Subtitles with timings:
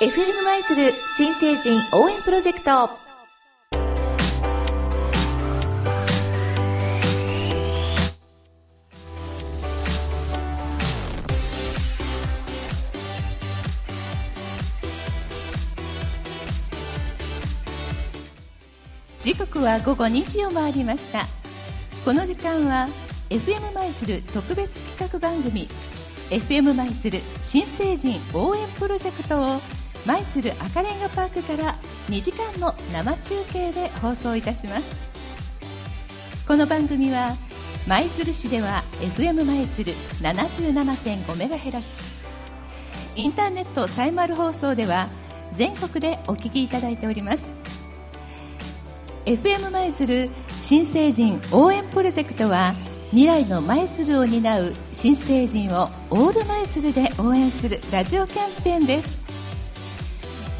[0.00, 2.88] FM マイズル新成人応援プロジェクト。
[19.20, 21.26] 時刻は午後2時を回りました。
[22.06, 22.88] この時間は
[23.28, 25.68] FM マイズル特別企画番組
[26.30, 29.60] FM マイズル新成人応援プロジェクトを
[30.06, 31.74] マイスル赤レンガパークから
[32.08, 35.10] 2時間の生中継で放送いたします。
[36.46, 37.36] この番組は
[37.86, 39.92] 舞鶴市では FM 舞鶴
[40.22, 41.82] 77.5MHz
[43.16, 45.08] インターネットサイマル放送では
[45.52, 47.44] 全国でお聞きいただいております。
[49.26, 50.30] FM 舞鶴
[50.62, 52.74] 新成人応援プロジェクトは
[53.10, 59.29] 未来の舞鶴を担う新成人をオール舞鶴で応援するラジオキャンペーンです。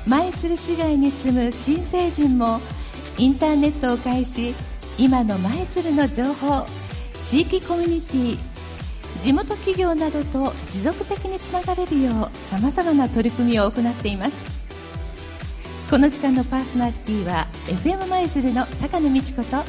[0.07, 2.61] 舞鶴市外に住む新成人も
[3.19, 4.55] インターネットを介し
[4.99, 6.65] 今の舞鶴の情報
[7.25, 8.39] 地域コミュニティ
[9.21, 14.61] 地元企業などと持続的につながれるようさまざまな取り組みを行っています。
[15.91, 19.65] この時間のパーソナリティは FM 舞鶴の坂野美智子と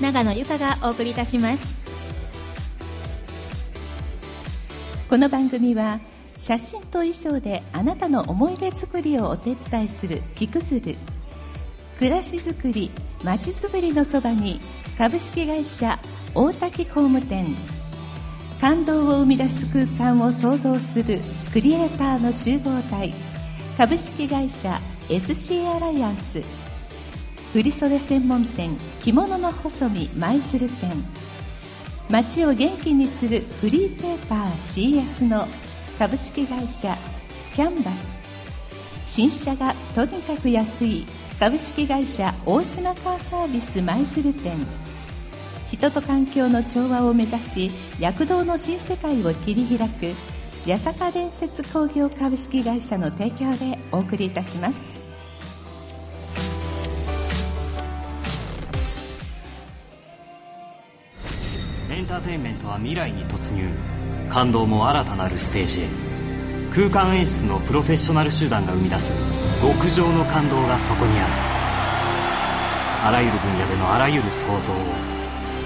[0.00, 1.74] 長野由香がお送りいたします。
[5.10, 5.98] この番組は
[6.42, 10.96] 写真と衣装であなたの思い出作りをお手伝いする「キクズル」
[11.98, 12.90] 暮らしづくり
[13.22, 14.58] まちづくりのそばに
[14.96, 15.98] 株式会社
[16.34, 17.46] 大滝工務店。
[18.58, 21.18] 感動を生み出す空間を創造する
[21.52, 23.12] クリエイターの集合体
[23.76, 24.80] 株式会社
[25.10, 26.42] SC アライアンス。
[27.52, 28.70] 振袖専門店
[29.02, 30.90] 着物の細身舞鶴店。
[32.10, 35.46] 街を元気にするフリーペーパー CS の
[36.00, 36.96] 株式会社
[37.54, 38.08] キャンバス。
[39.04, 41.04] 新車がとにかく安い
[41.38, 44.56] 株式会社大島カーサービス舞鶴店。
[45.70, 50.14] 人と環境の調和を目指し躍動の新世界を切り開く
[50.66, 54.80] 八坂伝説工業株式会社の提供でお送りいたします。
[61.90, 63.89] エンターテインメントは未来に突入。
[64.30, 65.88] 感動も新たなるステージへ。
[66.72, 71.32] 空間演出のプロフェッショナル集団が生み出す極上の感動がそこにある。
[73.08, 74.76] あらゆる分野でのあらゆる創造を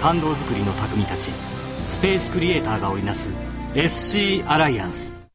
[0.00, 1.30] 感動づくりの匠たち
[1.86, 3.34] スペースクリエイターが織りなす
[3.74, 5.28] SC アライアンス。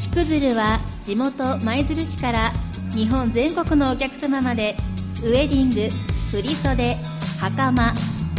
[0.00, 2.52] 木くずるは地元舞鶴市から
[2.92, 4.74] 日本全国のお客様まで
[5.22, 5.88] ウェディング
[6.30, 6.96] 振袖
[7.40, 7.94] 袴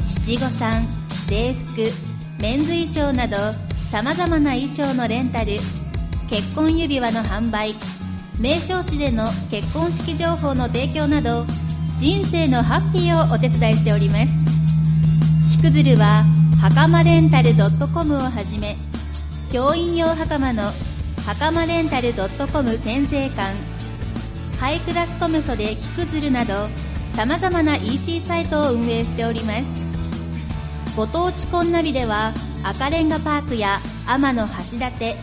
[0.07, 0.87] 七五三
[1.29, 1.81] 礼服
[2.39, 3.37] メンズ衣装など
[3.91, 5.57] さまざまな衣装のレンタル
[6.29, 7.75] 結婚指輪の販売
[8.39, 11.45] 名勝地での結婚式情報の提供など
[11.97, 14.31] 人生のハッピーをお手伝いしております。
[15.57, 16.23] 木くずるは
[16.61, 17.53] 袴レンタル
[17.91, 18.77] .com をはじめ
[19.51, 20.71] 教員用袴の
[21.25, 23.76] 袴レンタル .com 先生館。
[24.59, 26.67] ハイクラストメソで木くずるなど
[27.13, 29.87] さまざまな EC サイトを運営しております。
[30.95, 34.45] ご当地コンナビでは赤レンガパークや天橋
[34.79, 35.15] 立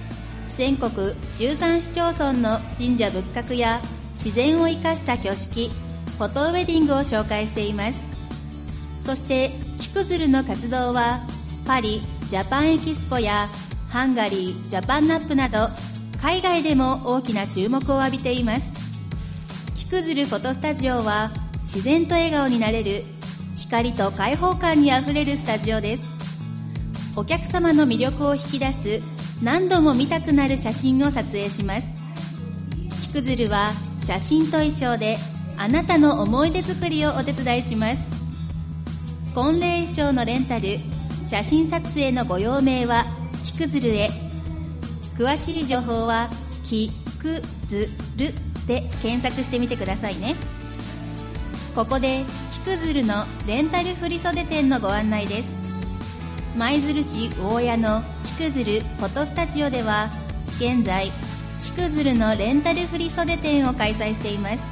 [0.56, 3.80] 全国13市町村の神社仏閣や
[4.12, 5.68] 自然を生かした挙式
[6.16, 8.00] フォトウェディングを紹介しています。
[9.02, 11.20] そして木くずるの活動は
[11.66, 13.48] パリジャパンエキスポや
[13.88, 15.68] ハンガリージャパンナップなど
[16.22, 18.83] 海外でも大きな注目を浴びています。
[19.94, 23.04] くずるフォトスタジオは自然と笑顔になれる
[23.54, 26.02] 光と開放感にあふれるスタジオです。
[27.14, 29.00] お客様の魅力を引き出す
[29.40, 31.92] 何度も見たくなる写真を撮影します。
[33.02, 35.16] 木くずるは写真と衣装で
[35.56, 38.02] あなたの思い出作りをお手伝いします。
[39.32, 40.78] 婚礼衣装のレンタル
[41.30, 43.06] 写真撮影のご用命は
[43.44, 44.10] 木くずるへ。
[45.16, 46.28] 詳しい情報は
[46.66, 46.90] 「き
[47.20, 48.34] くずる」
[48.66, 50.36] で検索してみてくださいね。
[51.74, 55.48] ここで木くずるのレンタル振袖店のご案内です。
[56.56, 58.02] 舞鶴市大谷の
[58.38, 60.08] 木くずるフォトスタジオでは
[60.58, 61.10] 現在
[61.64, 64.64] 木くずるのレンタル振袖店を開催しています。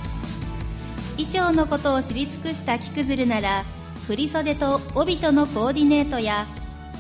[1.17, 3.65] 衣装のことを知り尽くした木くずるなら
[4.07, 6.47] 振袖と帯とのコーディネートや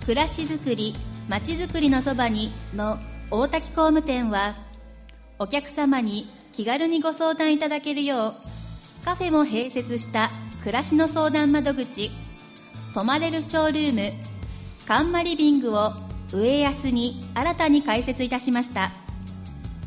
[0.05, 0.95] 暮らしづくり
[1.29, 2.99] まちづくりのそばにの
[3.31, 4.57] 大滝工務店は
[5.39, 8.35] お客様に気軽にご相談いただけるよう
[9.05, 10.31] カフェも併設した
[10.61, 12.11] 暮らしの相談窓口
[12.93, 14.13] 泊まれるショールーム
[14.87, 15.93] カンマリビングを
[16.33, 18.93] 上安に新たに開設いたしました。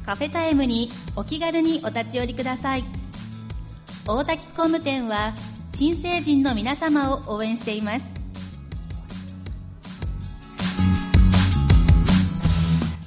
[0.05, 2.83] カフェタイムにお気軽にお立ち寄りください。
[4.05, 5.33] 大滝工務店は
[5.69, 8.13] 新成人の皆様を応援しています。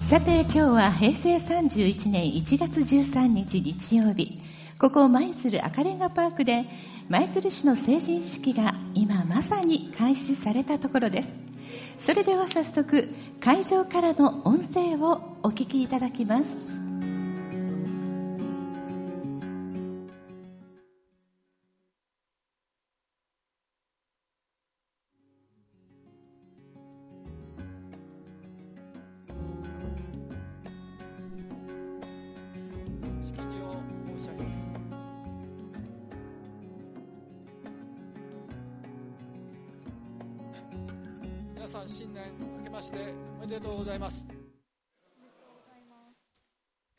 [0.00, 4.40] さて今日は平成31年1月13日日曜日。
[4.78, 6.64] ここ舞鶴赤レンガパークで
[7.08, 11.38] 舞鶴市の成人式が今まさに開始されたところです。
[11.98, 13.08] それでは早速
[13.40, 16.85] 会場からの音声をお聞きいただきます。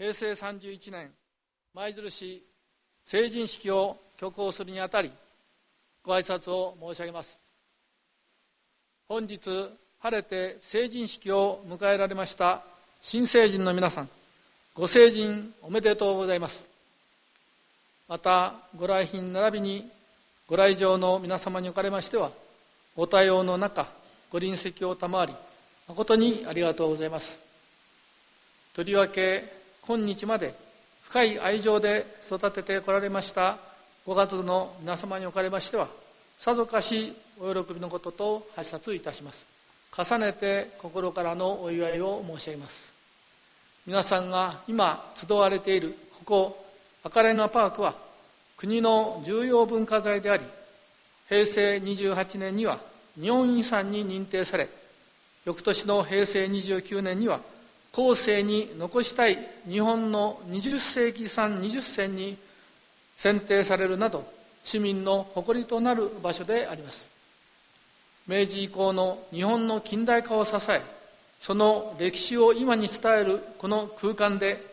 [0.07, 1.09] 平成31年
[1.74, 2.42] 舞鶴市
[3.06, 5.12] 成人式を挙行するにあたり
[6.01, 7.38] ご挨拶を申し上げます。
[9.09, 9.39] 本日
[10.00, 12.63] 晴れて成人式を迎えられました
[13.01, 14.09] 新成人の皆さん
[14.74, 16.63] ご成人おめでとうございます。
[18.07, 19.89] またご来賓並びに
[20.48, 22.31] ご来場の皆様におかれましては
[22.95, 23.88] ご対応の中
[24.31, 25.33] ご臨席を賜り
[25.89, 27.38] 誠にありがとうございます。
[28.74, 29.56] とりわけ
[29.88, 30.54] 今日まで
[31.01, 33.57] 深い愛情で育ててこられました
[34.06, 35.88] ご家族の皆様におかれましては
[36.38, 39.45] さぞかしお喜びのことと発察いたします。
[39.98, 42.92] 重ねて心からのお祝いを申し上げます。
[43.86, 46.66] 皆さんが今集われているここ
[47.06, 47.95] 赤レンガパークは
[48.57, 50.44] 国の重要文化財であり
[51.30, 52.80] 平成28年には
[53.18, 54.68] 日本遺産に認定され
[55.45, 57.40] 翌年の平成29年には
[57.98, 62.38] 後世に残したい日本の20世紀産20選に
[63.18, 64.24] 選定されるなど
[64.64, 67.10] 市民の誇りとなる場所であります。
[68.28, 70.84] 明治以降の日本の近代化を支え
[71.42, 74.64] その歴史を今に伝えるこの空間で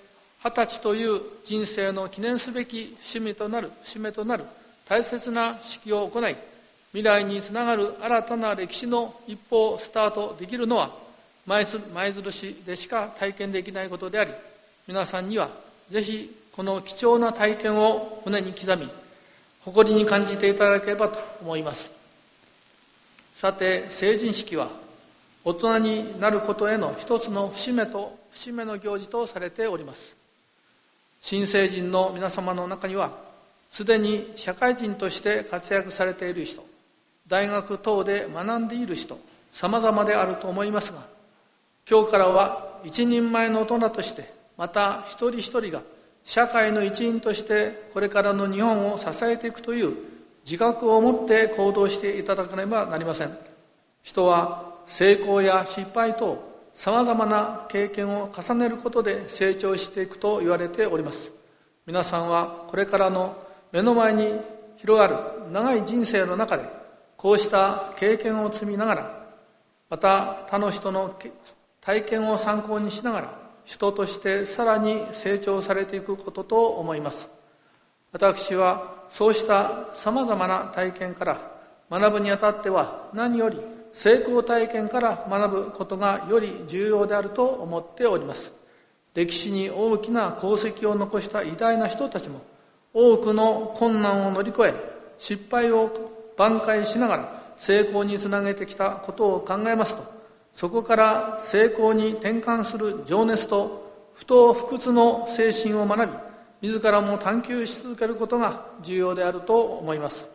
[0.45, 4.45] 二十歳という人生の記念すべき節目となる節目となる
[4.87, 6.37] 大切な式を行い
[6.93, 11.04] 未来につながる新たな歴史の一歩をスタートできるのは
[11.47, 14.33] 舞鶴市でしか体験できないことであり
[14.87, 15.49] 皆さんには
[15.91, 18.89] ぜひこの貴重な体験を胸に刻み
[19.65, 21.91] 誇りに感じていただければと思います。
[23.37, 24.69] さて成人式は
[25.45, 30.15] 大人になることへの一つの節目と節目の行事とされております。
[31.21, 33.11] 新成人の皆様の中には
[33.71, 36.65] すでに社会人として活躍されている人
[37.27, 39.19] 大学等で学んでいる人
[39.51, 41.14] 様々であると思いますが
[41.89, 45.83] 今日からは一人前の大人としてまた一人一人が
[46.25, 49.95] 社会の一員としてこれからの日本を支えていくという
[50.45, 53.37] 自覚を持って行動していただかねばなりません。
[54.03, 56.43] 人は成功や失敗等
[56.75, 61.33] 様々な経験を重ねることで成長していくと言われております。
[61.87, 63.37] 皆さんはこれからの
[63.73, 64.35] 目の前に
[64.77, 65.17] 広がる
[65.53, 66.65] 長い人生の中で
[67.17, 69.25] こうした経験を積みながら
[69.91, 71.15] また他の人の
[71.85, 77.29] 体験を参考にしながら人としてさらに成長されていくことと思います。
[78.13, 81.53] 私はそうしたさまざまな体験から
[81.91, 83.59] 学ぶにあたっては何より
[83.93, 88.53] 成功体験から学ぶことがより重要であると思っております。
[89.15, 92.41] 歴史に大きな功績を残した偉大な人たちも
[92.93, 94.75] 多くの困難を乗り越え
[95.19, 95.91] 失敗を
[96.37, 100.14] 挽回しながら成功につなげてきたことを考えますと
[100.55, 106.13] そこから成功に転換する情熱と不当不屈の精神を学び
[106.63, 110.27] 自らも探求し続けることが重要であると思います。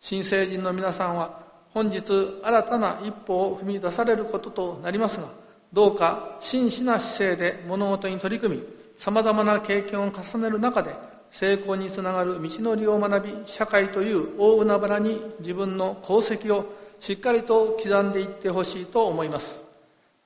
[0.00, 2.02] 新成人の皆さんは本日
[2.42, 5.28] 新たな一歩を踏み出されることとなりますが
[5.72, 8.62] どうか真摯な姿勢で物事に取り組み
[8.96, 10.94] さまざまな経験を重ねる中で
[11.30, 16.64] 成功につながる道のりを学び社会という大海原に自分の功績を
[17.00, 19.62] しっかりと刻んでいってほしいと思います。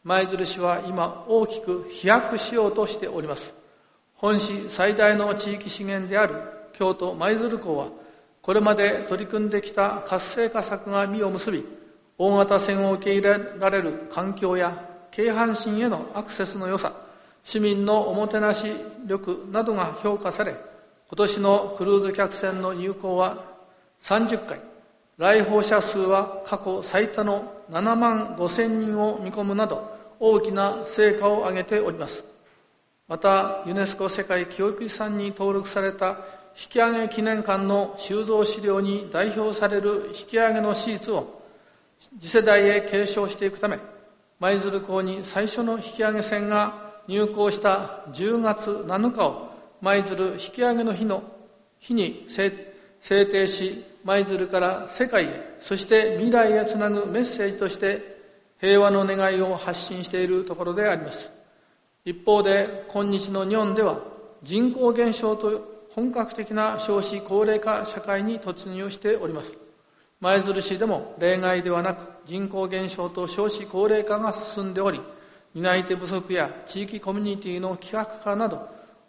[0.03, 3.53] 舞鶴市は今大きく飛躍しようとしております。
[4.15, 6.35] 本市最大の地域資源である
[6.73, 7.89] 京都舞鶴港は
[8.43, 11.65] これまで取り組んできた活性化策が実を結び
[12.19, 14.75] 大型船を受け入れられる環境や
[15.11, 16.93] 京阪神へのアクセスの良さ
[17.43, 18.73] 市民のおもてなし
[19.07, 20.53] 力などが評価され
[21.09, 23.45] 今年のクルーズ客船の入港は
[24.03, 24.70] 30回。
[25.21, 32.25] 来訪者数は過去最多の7万5千人を見込むなど大きな成果を上げております。
[33.07, 36.17] またユネスコ世界教育遺産に登録された
[36.57, 41.43] 引き上げ記念館の収蔵資料に代表される引き上げのシーツを
[42.19, 43.79] 次世代へ継承していくため
[44.39, 49.51] 舞鶴港に最初の引き上げ船が入港した10月7日を
[49.83, 51.23] 舞鶴引き上げの日の
[51.79, 58.21] 日に制定し舞鶴から世界へそして未来へつなぐメッセージとして
[58.61, 61.31] 平和の願いを発信しているところであります。
[62.05, 63.99] 一方で今日の日本では
[64.43, 69.53] 人口減少と本格的な少子高齢化社会に突入しております。
[70.21, 75.01] 舞鶴市でも例外ではなく人口減少と少子高齢化が進んでおり
[75.55, 78.69] 担い手不足や地域コミュニティの規約化など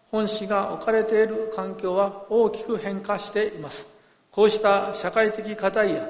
[0.09, 3.90] 本市が置かれている環境は大きく変化しています。
[4.31, 6.07] こうした社会的課題や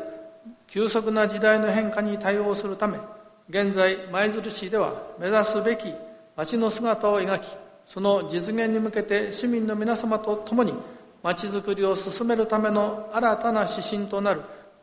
[0.68, 2.98] 急速な時代の変化に対応するため
[3.50, 5.94] 現在舞鶴市では目指すべき
[6.38, 7.48] 町の姿を描き
[7.86, 10.74] その実現に向けて市民の皆様と共に
[11.24, 14.42] 町づくりを進めるための新たな指針となる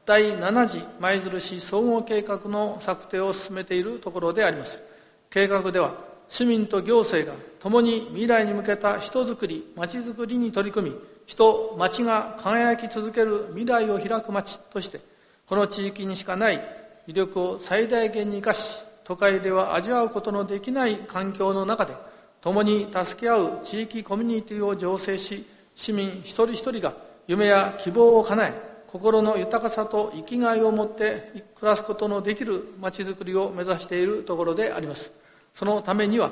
[0.09, 4.80] 第7次舞鶴市総合計画の策定を進めているところであります。
[5.28, 5.92] 計画では
[6.30, 10.97] 市民と行政が共に未来に向けた人づくり、町づくりに取り組み、
[11.28, 14.99] 人、町が輝き続ける未来を開く町として、
[15.47, 16.61] この地域にしかない
[17.06, 21.92] 魅力を最大限に生かし、都会では味わうことのできない環境の中で、
[22.40, 26.94] 共に助け合う地域コミュニティを醸成し、市民一人一人が
[27.26, 28.52] 夢や希望を叶え、
[28.87, 35.12] 心の豊かさと生きがいを持って暮らすことのできる町づくりを目指しているところであります。
[35.52, 36.30] そのためには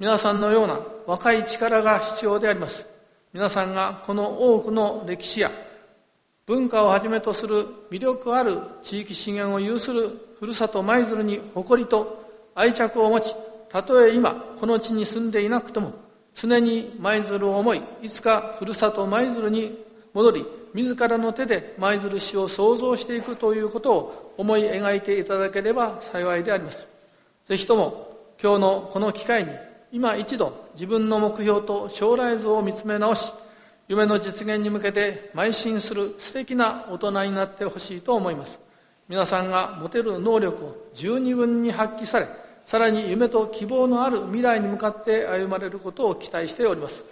[0.00, 2.91] 皆さんのような若い力が必要であります
[3.32, 5.50] 皆さんがこの多くの歴史や
[6.44, 13.34] 文化をはじめとする魅力ある地域資源を有するふるさと舞鶴に誇りと愛着を持ち
[13.70, 15.94] たとえ今この地に住んでいなくても
[16.34, 26.86] 常に舞鶴を思いいつかふるさと舞鶴に戻り自らの手で舞鶴市を創造していくということを思い描いていただければ幸いであります。
[27.46, 29.50] ぜひとも今日のこの機会に
[29.90, 33.32] 今一度自分の目標と将来像を見つめ直し
[33.88, 38.58] 夢の実現に向けて邁進する素敵な大人になってほしいと思います。
[39.08, 42.28] 皆さんが持てる能力を十二分に発揮され
[42.64, 47.04] さらに夢と希望のある未来に向かって歩まれることを期待しております。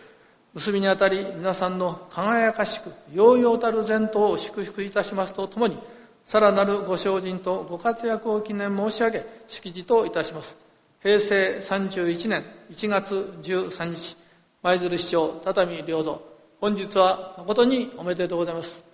[0.55, 5.79] 結びにあたり皆さんの輝かしく揚々たる前途を祝福いたしますとともに
[6.25, 10.70] さらなるご精進とご活躍を記念申し上げ式辞といたします。
[11.03, 14.17] 平成31年1月13日、
[14.61, 16.21] 舞鶴市長、畳良三、
[16.61, 18.90] 本日は誠におめでとうございます。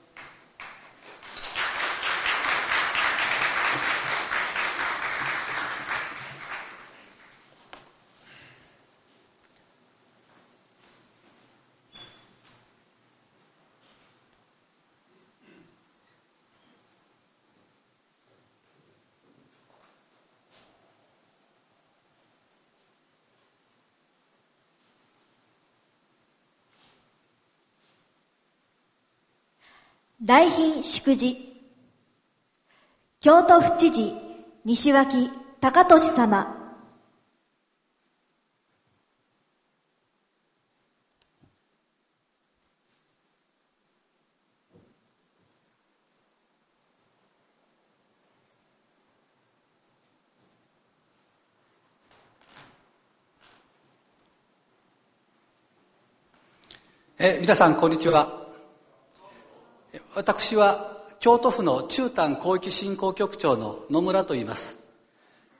[30.27, 31.37] 来賓祝辞。
[33.21, 34.13] 京都府知事
[34.65, 35.31] 西脇
[35.61, 36.53] 高俊様。
[57.17, 58.46] え皆さんこんにちは。
[60.15, 64.79] 私は京都府の中丹広域振興局長の野村と言います。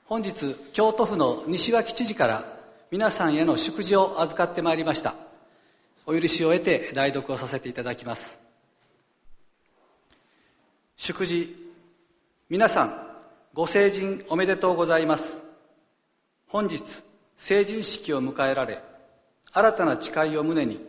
[0.05, 2.57] 本日京都府の西脇知事から
[2.91, 5.15] 皆さんへの祝辞を預かってまいりました。
[6.05, 8.39] お許しを得て代読をさせていただきます。
[10.95, 11.55] 祝辞
[12.49, 13.07] 皆さん
[13.53, 15.43] ご成人おめでとうございます。
[16.47, 17.03] 本日
[17.35, 18.81] 成人式を迎えられ
[19.51, 20.79] 新たな誓いを胸に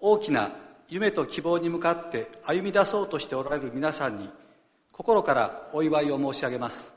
[0.00, 0.50] 大きな
[0.88, 4.30] 夢と希望に向かって歩み出そうとしておられる皆さんに
[4.92, 6.92] 心からお祝いを申し上げます。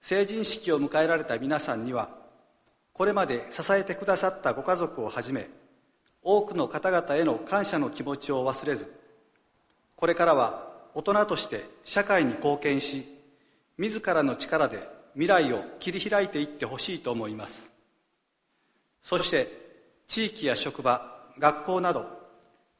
[0.00, 2.10] 成人式を迎えられた皆さんには
[2.92, 5.48] これまで支えてくださったご家族をはじめ
[6.22, 8.92] 多くの方々への感謝の気持ちを忘れず
[9.96, 13.06] これからは大人として社会に貢献し
[13.78, 17.70] 自らの力で未来を切り開いていってほしいと思います。
[19.02, 19.48] そして
[20.08, 22.06] 地域や職場学校など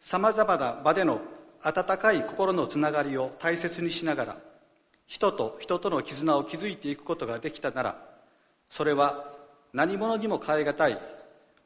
[0.01, 1.21] さまざまな場での
[1.63, 4.37] 温かい心のつながりを大切にしながら
[5.09, 7.97] 人と人との絆を築いていくことができたなら
[8.71, 9.33] それは
[9.73, 10.99] 何者にも代え難い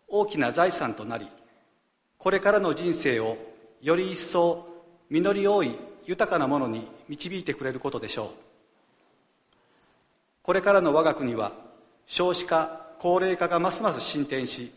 [0.08, 1.28] 大きな財産となり
[2.16, 3.36] これからの人生を
[3.82, 4.66] より一層
[5.10, 5.76] 実り多い
[6.06, 8.28] 豊かなものに導いてくれることでしょう。
[10.42, 11.52] これからの我が国は
[12.06, 14.72] 少子化高齢化がますます進展し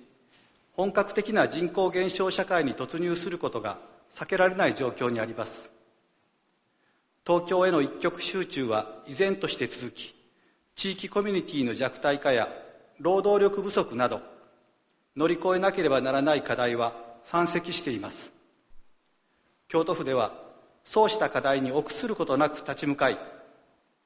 [0.79, 3.79] 本格的な人口減少社会に突入することが
[4.13, 5.73] 避けられない状況にあります。
[7.27, 10.15] 東京への一極集中は依然として続き
[10.77, 12.47] 地域コミュニティの弱体化や
[12.97, 14.21] 労働力不足など
[15.17, 16.93] 乗り越えなければならない課題は
[17.25, 18.31] 山積しています。
[19.67, 20.31] 京都府では
[20.85, 23.19] そうした課題に臆することなく立ち向かい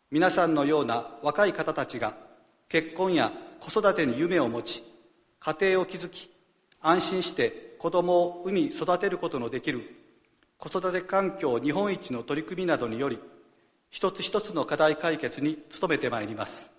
[0.10, 2.16] 皆さんのような若い方たちが
[2.68, 4.84] 結婚や子育てに夢を持ち
[5.40, 6.33] 家庭を築き
[6.86, 9.96] 安心して子供を産み育てることのできる
[10.58, 13.20] 子育て環境日本一の取り組みなどにより
[13.90, 16.72] 一つ一つの課題解決に努めてまいります。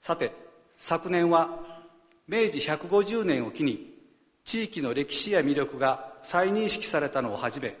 [0.00, 0.32] さて
[0.76, 1.82] 昨年は
[2.26, 3.94] 明治150年を機に
[4.44, 7.76] 地域の歴史や魅力が再認識されたのをはじめ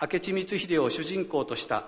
[0.00, 1.84] 明智光秀を主人公とした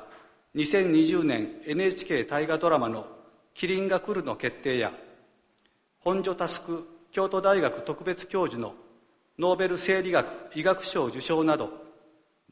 [0.54, 3.06] 2020年 NHK 大河ドラマの
[3.54, 4.92] 「麒麟が来る」の決定や
[5.98, 8.74] 本所佑京都大学特別教授の
[9.38, 11.70] ノーベル生理学医学賞受賞など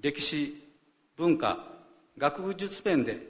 [0.00, 0.68] 歴史
[1.16, 1.64] 文化
[2.16, 3.20] 学術面で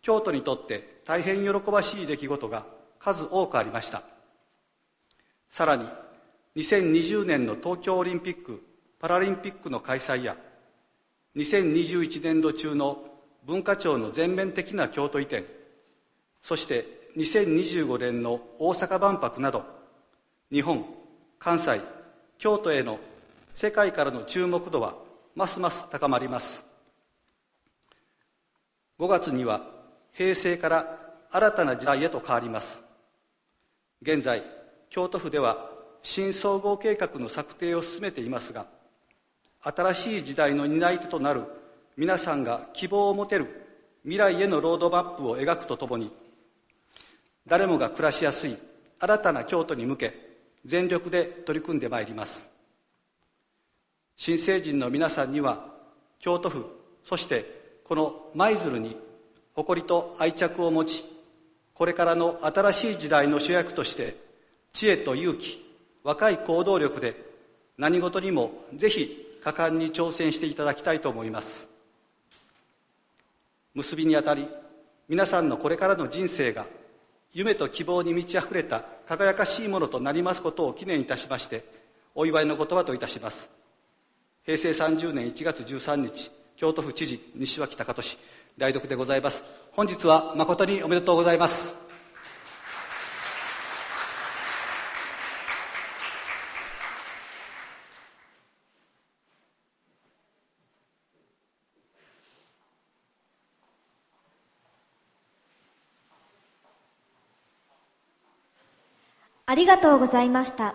[0.00, 2.66] 京都にとって大変喜ばしい出来事が
[2.98, 4.02] 数多くありました。
[5.48, 5.84] さらに
[6.56, 8.62] 2020年の東京オリンピック・
[8.98, 10.36] パラリンピックの開催や
[11.36, 13.04] 2021年度中の
[13.44, 15.44] 文化庁の全面的な京都移転
[16.42, 19.81] そして2025年の大阪万博など
[20.52, 20.84] 日本
[21.38, 21.80] 関西
[22.36, 22.98] 京都への
[23.54, 24.96] 世界からの注目度は
[25.34, 26.66] ますます高まります。
[28.98, 29.62] 5月には
[30.12, 30.98] 平成から
[31.30, 32.84] 新たな時代へと変わります。
[34.02, 34.42] 現在
[34.90, 35.70] 京都府では
[36.02, 38.66] 新総合計画の策定を進めていますが
[39.62, 41.44] 新しい時代の担い手となる
[41.96, 43.46] 皆さんが希望を持てる
[44.02, 46.12] 未来へのロードマップを描くとともに
[47.46, 48.58] 誰もが暮らしやすい
[48.98, 50.31] 新たな京都に向け
[50.64, 52.48] 全力で取り組んでまいります。
[54.16, 55.66] 新成人の皆さんには
[56.18, 56.66] 京都府
[57.02, 58.96] そしてこの舞鶴に
[59.54, 61.04] 誇りと愛着を持ち
[61.74, 64.16] これからの新しい時代の主役として
[64.72, 65.60] 知恵と勇気
[66.04, 67.16] 若い行動力で
[67.76, 71.68] 何事にもぜひ果敢に挑戦していただきたいと思います。
[73.74, 74.46] 結びにあたり
[75.08, 76.66] 皆さんのこれからの人生が
[77.32, 81.64] 夢と希望に満ち溢れた輝かしいものとなりますことを記念いたしまして
[82.14, 83.48] お祝いの言葉といたします。
[84.44, 88.18] 平成30年1月13日京都府知事西脇隆俊
[88.58, 89.42] 代読でございます。
[89.72, 91.81] 本日は誠におめでとうございます。
[109.52, 110.74] ありがとうございました。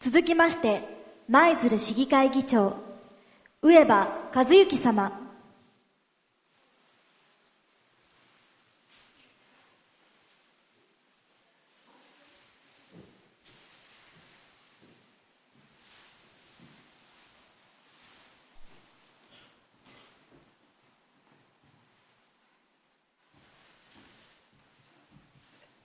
[0.00, 0.82] 続きまして、
[1.30, 2.74] 舞鶴市議会議長、
[3.62, 5.21] 上場和幸様。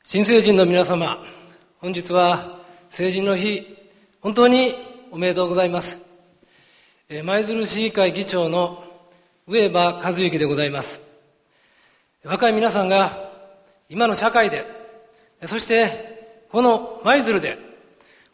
[0.10, 1.22] 新成人の皆様、
[1.82, 3.78] 本日は成人の日、
[4.22, 4.74] 本当に
[5.12, 6.00] おめでとうございます。
[7.10, 8.86] 舞鶴市議会議長の
[9.50, 11.02] 上場和幸でございます。
[12.24, 13.32] 若い皆さんが
[13.90, 14.66] 今の社会で、
[15.46, 17.58] そしてこの舞鶴で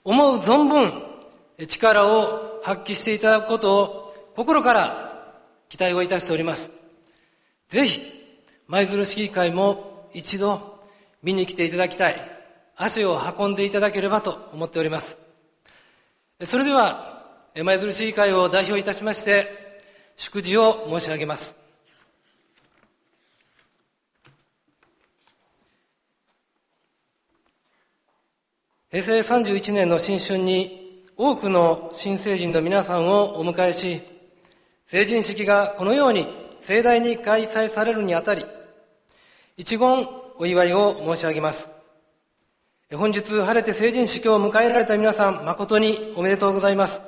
[0.03, 0.93] 思う存分
[1.67, 5.33] 力を発揮していただくことを心から
[5.69, 6.69] 期待をいたしております。
[7.69, 7.99] ぜひ、
[8.67, 10.72] 舞鶴市議会も一度
[11.23, 12.43] 見に来ていただきたい。
[12.75, 15.17] 足を運んでいただければと思っております。
[16.45, 17.23] それでは、
[17.55, 19.79] 舞鶴市議会を代表いたしまして、
[20.17, 21.55] 祝辞を申し上げます。
[28.91, 34.01] 平成31年の新春に多くの新成人の皆さんをお迎えし、
[34.87, 36.27] 成人式がこのように
[36.61, 38.45] 盛大に開催されるにあたり、
[39.57, 41.67] 一言お祝いを申し上げます。
[42.91, 47.01] 本日晴れて成人式を迎えられた皆さん、誠におめでとうございます。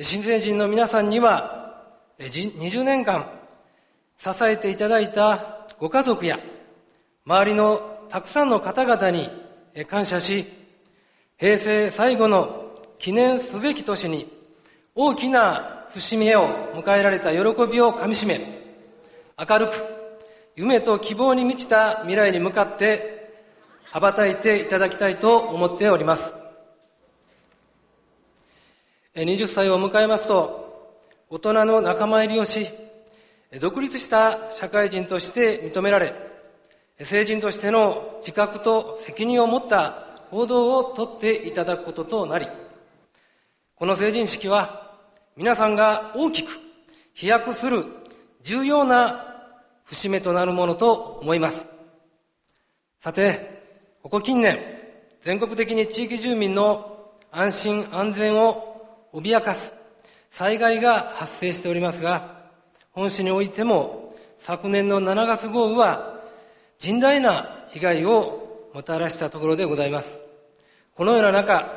[0.00, 1.84] 新成人の皆さんには、
[2.18, 3.26] 20年間
[4.18, 6.38] 支えていただいたご家族や、
[7.24, 9.30] 周りのたくさんの方々に
[9.88, 10.46] 感謝し、
[11.38, 14.30] 平成最後の記念すべき年に
[14.94, 18.40] 大きな節目を迎えられた喜びをかみしめ、
[19.36, 20.01] 明るく
[20.54, 23.32] 夢と希望に満ちた未来に向かって
[23.84, 26.34] 羽ばたいていただきたいと思っております。
[29.14, 32.68] 20歳を迎えますと、大人の仲間入りをし、
[33.60, 36.14] 独立した社会人として認められ、
[37.00, 42.46] 成人としての自覚と責任を持った行動をとっていただくこととなり、
[43.74, 44.96] この成人式は
[45.34, 46.58] 皆さんが大きく
[47.14, 47.86] 飛躍する
[48.42, 49.31] 重要な
[49.92, 51.66] 節目となるものと思います。
[52.98, 53.62] さて、
[54.02, 54.58] ここ近年、
[55.20, 59.72] 全国的に地域住民の安心安全を脅かす
[60.30, 62.42] 災害が発生しておりますが、
[62.92, 66.20] 本市においても昨年の7月豪雨は
[66.78, 70.18] 甚大な被害をもたらしたところでございます。
[70.94, 71.70] このような中、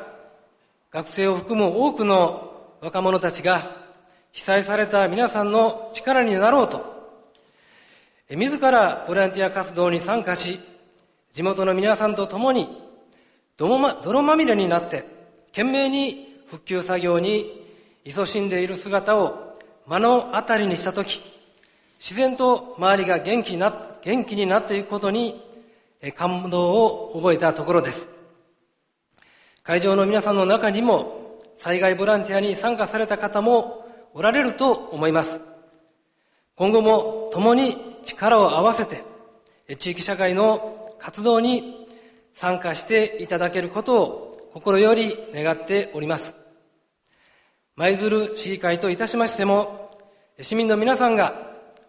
[0.90, 3.76] 学生を含む多くの若者たちが
[4.32, 6.95] 被災された皆さんの力になろうと、
[8.28, 10.58] 自らボランティア活動に参加し、
[11.32, 12.66] 地元の皆さんと共に
[13.56, 15.04] 泥まみれになって
[15.52, 17.64] 懸命に復旧作業に
[18.04, 21.20] 勤しんでいる姿を目の当たりにしたとき、
[22.00, 25.40] 自然と周りが元気な元気になっていくことに
[26.16, 28.08] 感動を覚えたところです。
[29.62, 35.40] 会場の皆さんの中にも災害ボランティアに参加された方もおられると思います。
[36.56, 39.04] 今後も共に力を合わせて
[39.78, 41.86] 地域社会の活動に
[42.34, 46.34] 参加していただけることを心より願っております。
[47.76, 49.90] 舞鶴市議会といたしましても、
[50.40, 51.34] 市民の皆さんが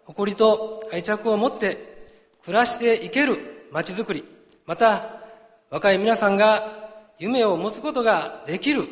[0.04, 2.08] 誇りと愛着を持って
[2.44, 4.24] 暮らしていける街づくり、
[4.66, 5.20] また
[5.70, 8.88] 若い皆さんが夢を持つことができる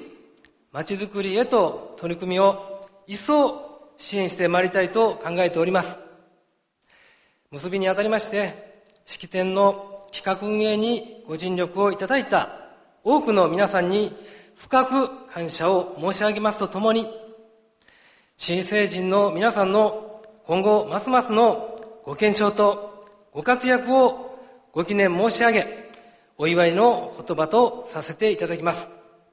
[0.72, 6.05] 街づくりへと取り組みを一層支援してまいりたいと考えております。
[7.50, 12.48] 結びにあたりまして、式典の企画運営にご尽力をいただいた
[13.04, 14.16] 多くの皆さんに
[14.56, 17.06] 深く感謝を申し上げますとともに、
[18.36, 24.38] 新成人の皆さんの今後ますますのご健勝とご活躍を
[24.72, 25.90] ご記念申し上げ、
[26.38, 28.88] お祝いの言葉とさせていただきます。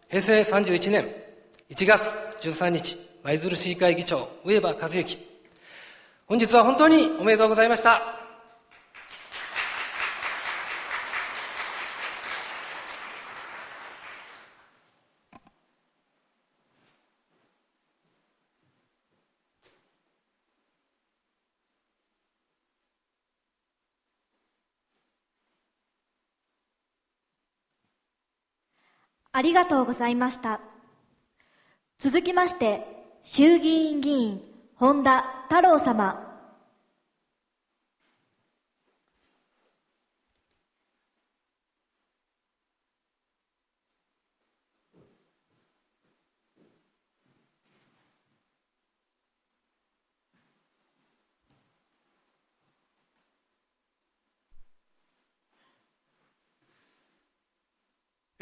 [0.09, 1.09] 平成31年
[1.69, 5.32] 1月13日、舞鶴市議会議長、上場和幸。
[6.25, 8.01] 本日は本当におめでとうございました。
[29.35, 30.61] ありがとうございました。
[31.97, 32.85] 続きまして、
[33.23, 36.23] 衆議院議員、本田太郎様。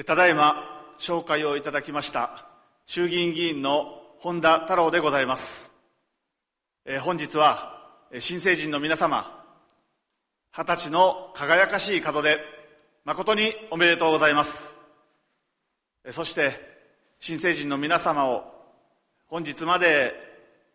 [0.03, 0.55] ただいま
[0.97, 2.45] 紹介をいただきました
[2.85, 3.85] 衆議院議員の
[4.19, 5.70] 本田太郎でございます、
[6.85, 7.79] えー、本日は
[8.19, 9.45] 新成人の皆様
[10.51, 12.39] 二十歳の輝かしい門出
[13.05, 14.75] 誠におめでとうございます
[16.09, 16.59] そして
[17.19, 18.43] 新成人の皆様を
[19.27, 20.13] 本日まで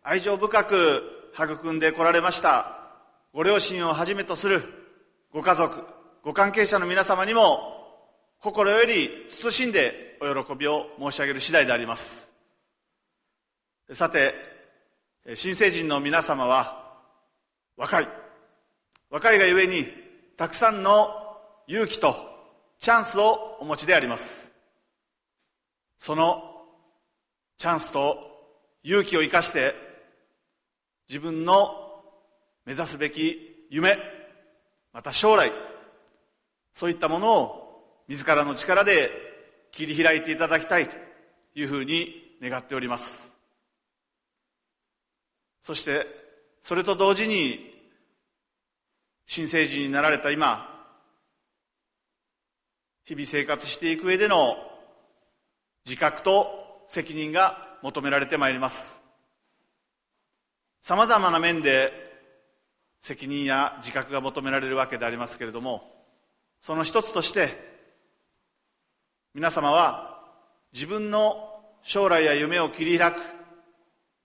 [0.01, 2.79] 愛情深く育んでこられました
[3.33, 4.63] ご両親をはじめとする
[5.33, 5.83] ご家族、
[6.23, 7.59] ご関係者の皆様にも
[8.39, 12.31] 心より慎んでお喜びを申し上げる次第であります。
[13.93, 14.56] さて、
[15.35, 17.01] 新成人の皆様は
[17.75, 18.07] 若い。
[19.09, 19.87] 若いがゆえに
[20.37, 21.09] たくさんの
[21.67, 22.15] 勇気と
[22.79, 24.53] チャンスをお持ちであります。
[25.97, 26.43] その
[27.57, 28.17] チャンスと
[28.83, 29.75] 勇気を生かして
[31.09, 32.03] 自分の
[32.65, 33.97] 目指すべき夢、
[34.93, 35.51] また将来、
[36.73, 39.11] そういったものを自らの力で
[39.71, 40.95] 切り開いていただきたいと
[41.53, 43.36] いうふうに願っております。
[45.67, 46.07] そして、
[46.63, 47.59] それと同時に、
[49.25, 50.65] 新成人になられた今、
[53.03, 54.55] 日々生活していく上での
[55.85, 59.03] 自覚と責任が求められてまいります。
[60.81, 61.91] さまざまな面で
[63.01, 66.05] 責任や自覚が求められるわけでありますけれども、
[66.61, 67.57] その一つとして、
[69.33, 70.23] 皆様は
[70.71, 73.17] 自分の将来や夢を切り開く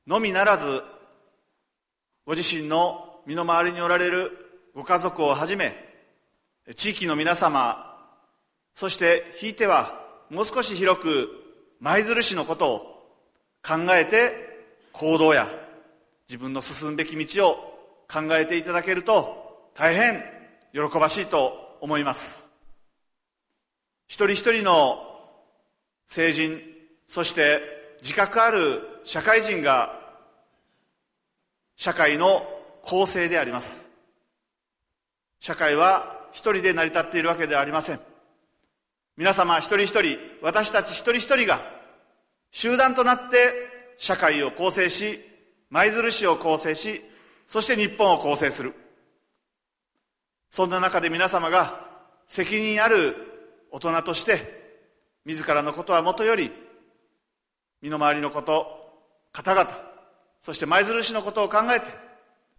[0.06, 0.84] のみならず、
[2.24, 4.30] ご自身の身の回りにおられる
[4.74, 5.74] ご家族をはじめ、
[6.76, 7.98] 地域の皆様、
[8.74, 11.28] そしてひいてはもう少し広く
[11.80, 12.78] 舞鶴市のことを
[13.62, 14.34] 考えて
[14.92, 15.48] 行動や
[16.28, 17.54] 自分の進むべき道を
[18.10, 20.22] 考えていただけると大変
[20.72, 22.50] 喜ばしいと思います。
[24.06, 24.98] 一人一人の
[26.06, 26.60] 成人
[27.06, 27.60] そして
[28.00, 30.01] 自覚ある社会人が
[31.76, 32.46] 社会の
[32.82, 33.90] 構成であります
[35.40, 38.00] 社会は一人で成り立っているわけではありません
[39.14, 41.60] 皆様一人一人、私たち一人一人が
[42.50, 43.52] 集団となって
[43.98, 45.20] 社会を構成し、
[45.68, 47.04] 舞鶴市を構成し、
[47.46, 48.74] そして日本を構成する。
[50.50, 51.86] そんな中で皆様が
[52.26, 53.16] 責任ある
[53.70, 54.80] 大人として、
[55.26, 56.50] 自らのことはもとより、
[57.82, 58.66] 身の回りのこと、
[59.30, 59.70] 方々、
[60.42, 61.86] そして舞鶴市のことを考えて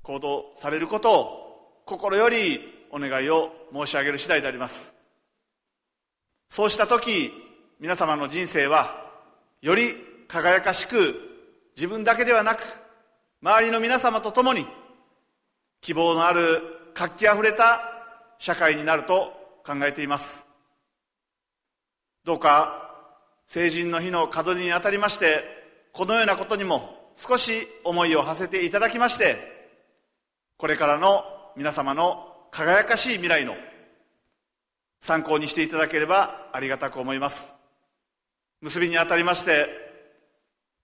[0.01, 4.95] 行動されることを心よりお願いを申し上げる次第であります。
[6.47, 7.31] そうした時、
[7.79, 9.11] 皆様の人生は、
[9.61, 9.95] より
[10.27, 11.15] 輝かしく、
[11.75, 12.63] 自分だけではなく、
[13.41, 14.67] 周りの皆様と共に、
[15.81, 16.61] 希望のある
[16.93, 17.81] 活気あふれた
[18.37, 19.33] 社会になると
[19.65, 20.45] 考えています。
[22.23, 22.93] どうか、
[23.47, 25.43] 成人の日の門にあたりまして、
[25.91, 29.37] このようなことにも少し思いを馳せていただきまして、
[30.57, 31.23] これからの
[31.55, 33.55] 皆様の輝かしい未来の
[34.99, 37.55] 参考にしていただければありがたく思います。
[38.61, 39.67] 結びにあたりまして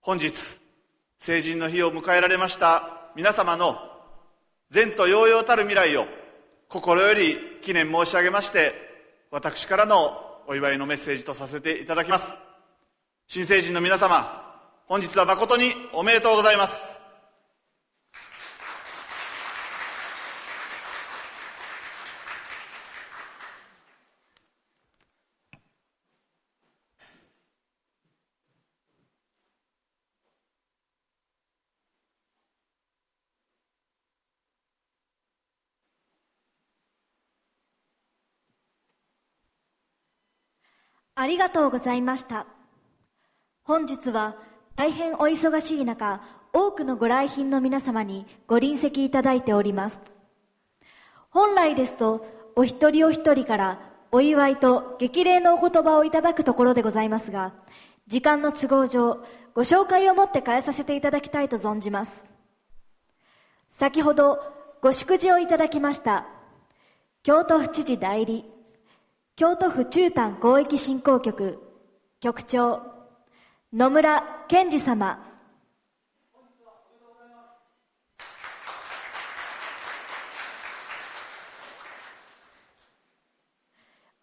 [0.02, 0.34] 本日
[1.18, 3.78] 成人の日を迎えられました皆様の
[4.72, 6.06] 前途洋々たる未来を
[6.68, 8.74] 心より記念申し上げまして
[9.30, 12.36] 私からのお祝いのメッセージとさせていただきます。
[13.28, 14.49] 新成人の皆様
[14.90, 16.98] 本日は誠におめでとうございます
[41.14, 42.46] ありがとうございました。
[43.62, 44.49] 本日は
[44.80, 46.22] 大変お忙しい中、
[46.54, 50.00] 多くのご来賓の皆様にご臨席いただいております。
[51.28, 52.24] 本来ですと、
[52.56, 53.78] お一人お一人から
[54.10, 57.52] お祝いと激励のお言葉をいただくところでございますが、
[58.06, 62.30] 時間の都合上、ご紹介をもって変えさせていただきたいと存じます。
[63.72, 64.38] 先ほど
[64.80, 66.26] ご祝辞をいただきました、
[67.22, 68.50] 京都府知事代理、
[69.36, 71.58] 京都府中丹広域振興局
[72.20, 72.80] 局長
[73.74, 75.16] 野村健二様。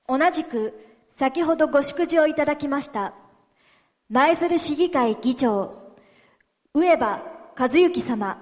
[0.06, 0.74] 同じく
[1.16, 3.14] 先ほどご祝辞をいただきました
[4.10, 5.96] 舞鶴市議会議長
[6.74, 7.22] 上場
[7.58, 8.38] 和幸様。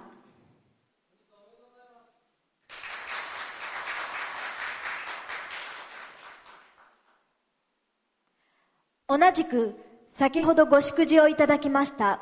[9.08, 9.85] 同じく
[10.18, 12.22] 先ほどご祝辞をいただきました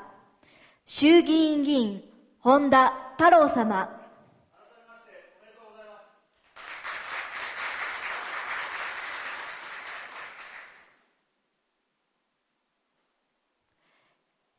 [0.84, 2.02] 衆議院議員
[2.40, 3.88] 本田太郎様。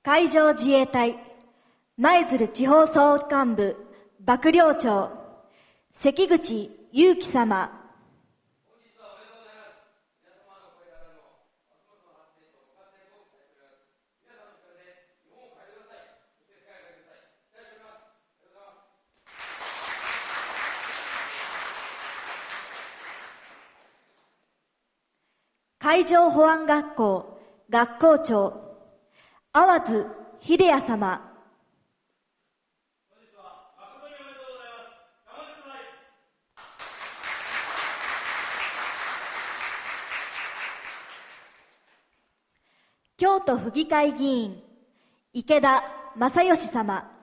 [0.05, 1.19] 海上自衛隊
[1.99, 3.77] 舞鶴地方総監部
[4.25, 5.11] 幕僚長
[5.93, 7.84] 関口祐樹様。
[25.85, 28.53] 海上保安学校学校長
[29.53, 30.07] 淡津
[30.41, 31.21] 秀也様。
[43.19, 44.63] 京都府議会議員
[45.35, 45.85] 池田
[46.17, 47.15] 正義様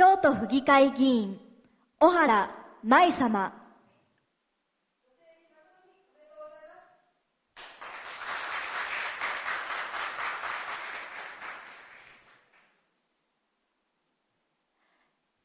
[0.00, 1.38] 京都府議会議員
[1.98, 2.50] 小原
[2.84, 3.52] 舞様。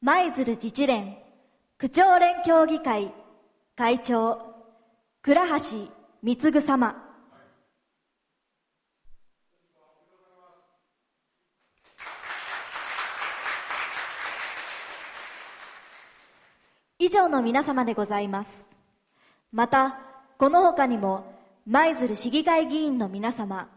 [0.02, 1.16] 舞鶴自治連
[1.78, 3.12] 区長連協議会
[3.74, 4.38] 会長
[5.22, 5.90] 倉橋
[6.22, 7.05] 貢様。
[17.06, 18.50] 以上の皆様でございます。
[19.52, 19.96] また
[20.38, 21.24] この他にも
[21.64, 23.68] 舞鶴市議会議員の皆様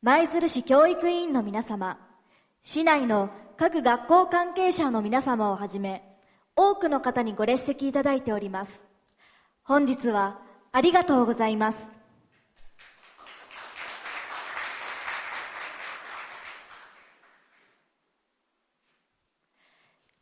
[0.00, 1.98] 舞鶴市教育委員の皆様
[2.62, 6.02] 市内の各学校関係者の皆様をはじめ
[6.56, 8.80] 多くの方にご列席いただいております。
[9.62, 10.40] 本日は
[10.72, 11.78] ありがとうございます。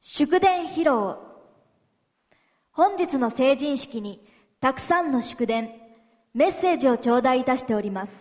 [0.01, 1.24] 祝電披露
[2.75, 4.21] 本日の成人式に
[4.59, 5.71] たくさんの祝電
[6.35, 8.13] メッセージを頂戴いたしております。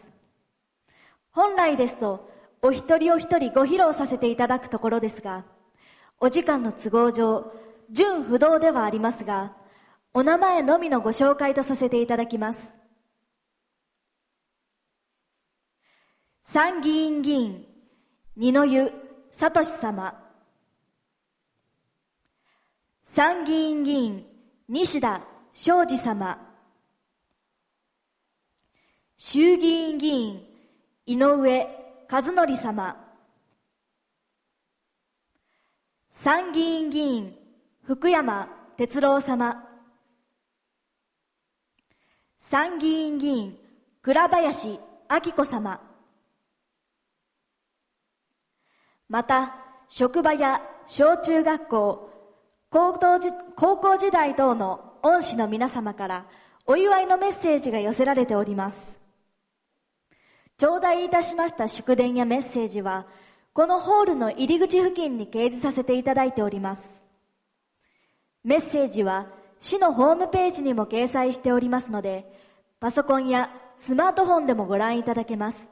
[1.32, 2.30] 本来ですと
[2.62, 5.44] お一人お一人ご披露させていただくところですが
[6.20, 7.52] お時間の都合上
[7.90, 9.54] 純不動ではありますが
[10.14, 12.68] お名前のみのご紹介とさせていただきます。
[16.52, 17.66] 参議院議員
[18.38, 18.92] 二の湯
[19.32, 20.14] 聡様。
[23.16, 24.28] 参議院議員
[24.70, 25.22] 西田
[25.52, 26.40] 昌司様。
[29.18, 30.48] 衆議院議員
[31.06, 31.68] 井上
[32.10, 32.96] 和則様。
[36.12, 37.38] 参議院議員
[37.84, 38.48] 福山
[38.78, 39.68] 哲郎様。
[42.50, 43.60] 参議院議員
[44.02, 45.82] 倉林明子様。
[49.10, 49.56] また
[49.90, 52.13] 職場や小中学校
[52.74, 56.26] 高校時高校時代等の恩師の皆様から
[56.66, 58.78] お祝いのメッセージが寄せられております。
[60.58, 63.06] 頂戴いたしました祝電やメッセージは
[63.54, 66.90] このホールの入り口付近に掲示させていただいております。
[68.44, 69.28] メッセージは
[69.60, 72.26] 市のホームページにも掲載しておりますので
[72.80, 75.72] パソコンやスマートフォンでもご覧いただけます。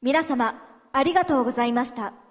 [0.00, 0.54] 皆様
[0.94, 2.21] ありがとうございました。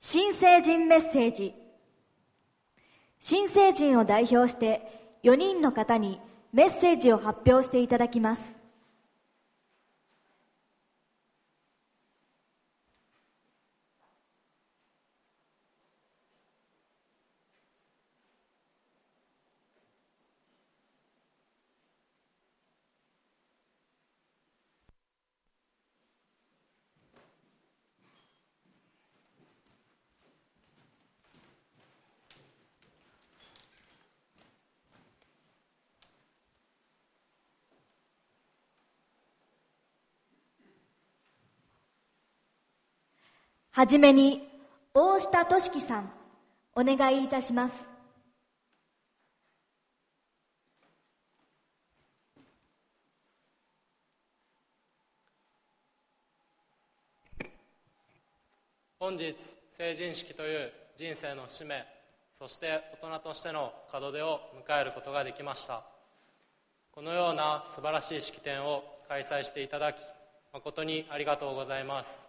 [0.00, 1.54] 新成人メッセージ。
[3.20, 6.20] 新成人を代表して4人の方に
[6.52, 8.57] メッセージを発表していただきます。
[43.78, 44.42] はじめに
[44.92, 46.10] 大下俊樹さん
[46.74, 47.86] お願いいたします。
[58.98, 59.36] 本日
[59.74, 61.86] 成人式という人生の使命
[62.40, 65.84] そして大人としての門出を迎えることができました。
[66.90, 69.98] このような素晴らしい式典を開催していただき
[70.52, 72.27] 誠にありがとうございます。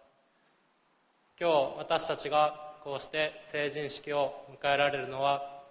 [1.42, 5.62] 今日私たちがこうして成人式を迎えられるのは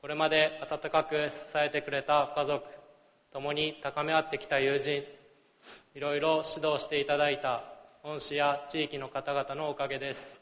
[0.00, 2.64] これまで温かく支えてくれた家族
[3.30, 5.02] 共に高め合ってきた友人
[5.94, 7.64] いろいろ指導していただいた
[8.04, 10.40] 恩師や地域の方々のおかげです。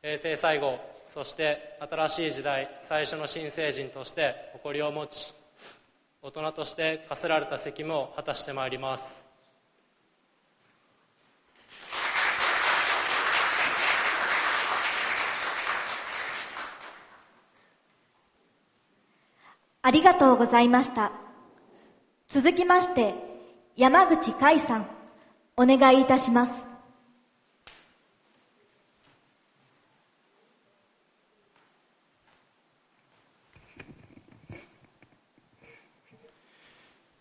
[0.00, 5.34] 平成最後そして新しい時代最初の新成人として誇りを持ち
[6.22, 9.25] 大人として課せられた責務を果たしてまいります。
[19.86, 21.12] ありがとうございました。
[22.26, 23.14] 続きまして、
[23.76, 24.88] 山口海さん、
[25.56, 26.52] お願いいたします。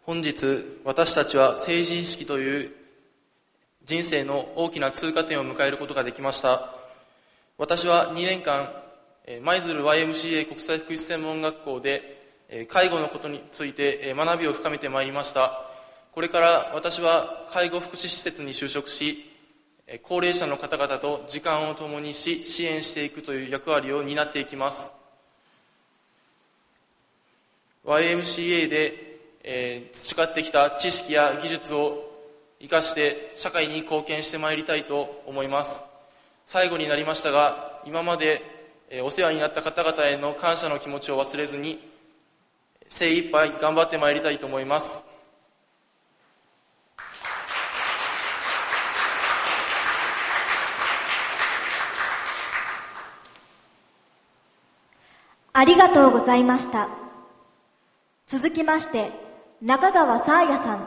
[0.07, 2.72] 本日私たちは成人式という
[3.84, 6.74] 人生の大きな通過点を迎えることができました
[7.57, 8.70] 私は2年間
[9.41, 12.14] 舞鶴 YMCA 国際福祉専門学校で
[12.68, 15.66] 介護のことについて学びを深めてまいりました。
[16.12, 19.32] これから私は介護福祉施設に就職し
[20.04, 24.91] 高齢者の方々と時間を共にし支援していくという役割を担っていきます。
[27.86, 32.12] YMCA で、え、培ってきた知識や技術を
[32.60, 35.84] 生かして社会に貢献してまいりたいと思います。
[36.48, 38.41] 最後になりましたが今まで、
[39.04, 41.80] お世話になった方々への感謝の気持ちを忘れずに
[42.89, 45.03] 精一杯頑張ってまいりたいと思います
[55.57, 56.89] ありがとうございました。
[58.27, 59.11] 続きまして、
[59.61, 60.86] 中川沙耶さん、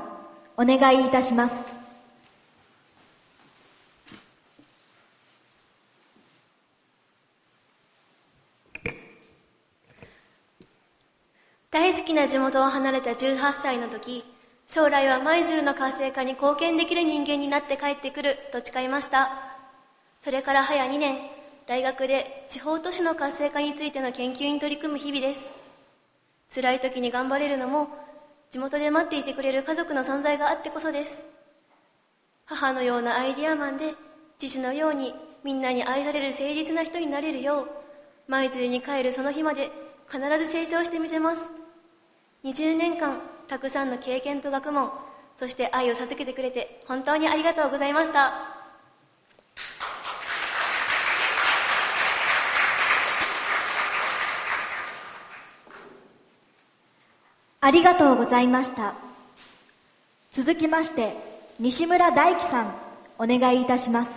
[0.58, 1.77] お願いいたします。
[11.70, 14.24] 大好きな地元を離れた18歳の時、
[14.66, 19.30] 将来は舞鶴の活性化に貢献できる人間になって帰ってくると誓いました。
[20.22, 21.18] それから早2年、
[21.68, 25.50] 大学で地方都市の活性化についての研究に取り組む日々です
[26.54, 27.88] 辛い時に頑張れるのも
[28.50, 31.22] 地元で待っていてくれる家族の存在があってこそです
[32.46, 33.92] 母のようなアイディアマンで
[34.38, 35.14] 父のように
[35.44, 37.68] みんなに愛される誠実な人になれるよう
[38.28, 39.70] 舞鶴に帰るその日まで
[40.10, 41.48] 必ず成長してみせます
[42.44, 44.90] 20年間たくさんの経験と学問
[45.38, 48.58] そして愛を授けてくれて本当にありがとうございました
[57.60, 58.94] ありがとうございました。
[60.30, 61.12] 続きまして、
[61.58, 62.74] 西村大樹さん、
[63.18, 64.10] お願いいたします。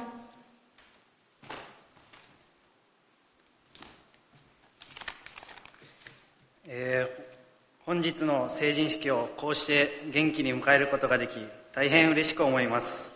[6.67, 11.37] えー、本日の成人式をこうして元気に迎えることができ、
[11.73, 13.11] 大変嬉しく思います。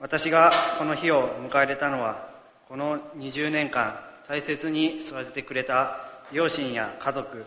[0.00, 2.28] 私がこの日を迎えれたのは、
[2.68, 5.98] この20年間大切に育ててくれた
[6.32, 7.44] 両親や家族、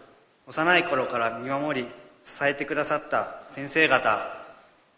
[0.47, 1.87] 幼い頃から見守り、
[2.23, 4.19] 支えてくださった先生方、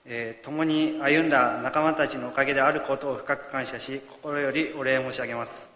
[0.06, 5.70] えー、共に歩んだ仲間たちのおかげであることを深く感謝し心よりお礼申し上げます、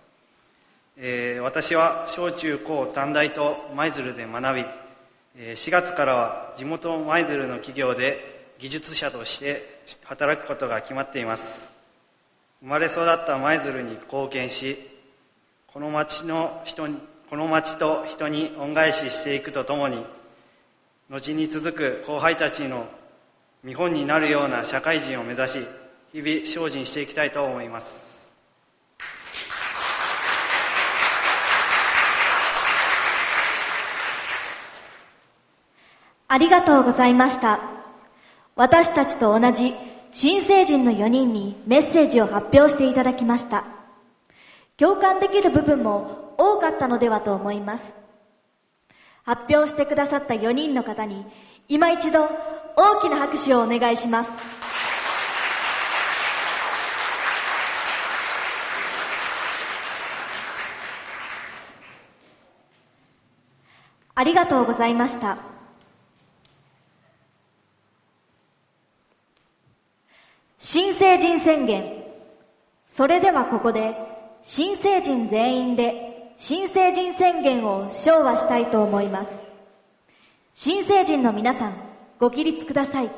[0.98, 4.66] えー、私は小中高短大と舞鶴で学び、
[5.36, 11.72] 4月からは地元舞鶴の企業で技術者として働くことが決まっています。
[12.62, 14.78] 生まれ育った舞鶴に貢献し
[15.68, 16.98] この町の人に
[17.30, 20.06] この町と人に恩返ししていくとともに
[21.10, 22.88] 後に続く後輩たちの
[23.64, 25.60] 見本になるような社会人を目指し
[26.14, 28.13] 日々精進していきたいと思います。
[36.34, 37.60] ありがとうございました。
[38.56, 39.76] 私たちと同じ
[40.12, 43.66] 新成人の4人にメッセージを発表していただきました。
[44.76, 47.84] 共感できる部分も多かったのではと思います。
[49.22, 51.24] 発表してくださった4人の方に
[51.68, 52.28] 今一度
[52.76, 54.32] 大きな拍手をお願いします。
[64.16, 65.53] ありがとうございました。
[70.74, 72.04] 新成人宣言
[72.88, 73.96] それではここで
[74.42, 79.30] 新成人全員で新成人宣言を唱和したいと思います。
[80.56, 81.76] 新成人の皆さん、
[82.20, 83.12] ご起立ください。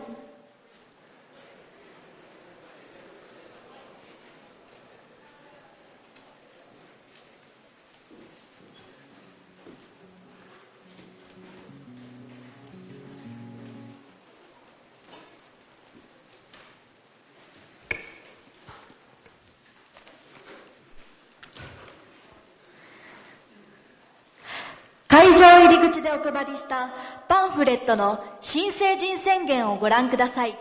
[25.90, 26.90] 口でお配りした
[27.28, 30.58] パンフレットの新成人宣言をご覧ください。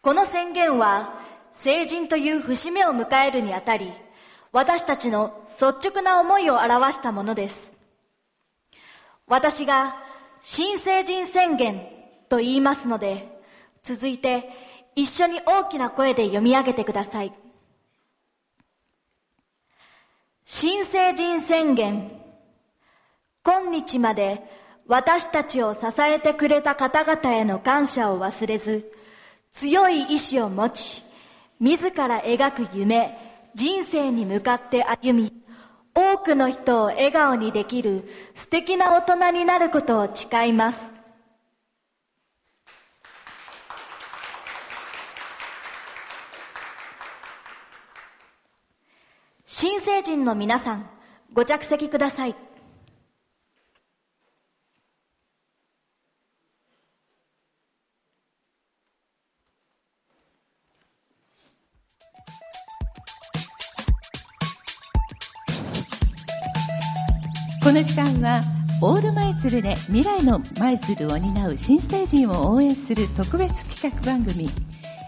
[0.00, 1.20] この宣言は、
[1.62, 3.92] 成人という節目を迎えるにあたり、
[4.52, 7.72] 私たちの率直な思いを表したものです。
[9.26, 9.96] 私が
[10.42, 11.86] 新成人宣言
[12.28, 13.40] と言いますので、
[13.82, 14.50] 続いて
[14.94, 17.32] 一緒に大きな声で読み上げてください。
[20.44, 22.21] 新成人宣言。
[23.44, 24.40] 今日まで
[24.86, 28.92] 私たちを支えてくれた方々への感謝を忘れず、
[29.52, 31.04] 強い意志を持ち、
[31.58, 33.18] 自ら描く夢、
[33.54, 35.32] 人生に向かって歩み、
[35.94, 40.78] 多くの人を笑顔にできる素敵な大人になることを誓います。
[49.46, 50.88] 新成人の皆さん、
[51.32, 52.51] ご着席ください。
[67.62, 68.42] この時間は
[68.82, 74.48] オールマイズルで未来の舞鶴を担う新成人を応援する特別企画番組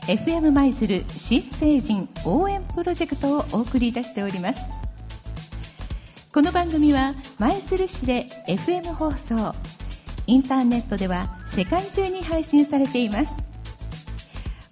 [0.06, 4.62] FM 舞鶴新成人応援プロジェクトをお送りいたしております。
[6.32, 9.52] この番組は舞鶴市で FM 放送
[10.28, 13.32] インターネットでは世界中に配信されています。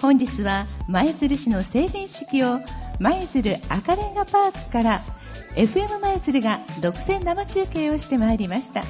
[0.01, 2.61] 本日は舞鶴市の成人式を
[3.01, 5.01] 舞鶴赤レンガパークから
[5.55, 8.83] FM 舞鶴が独占生中継をしてまいりました。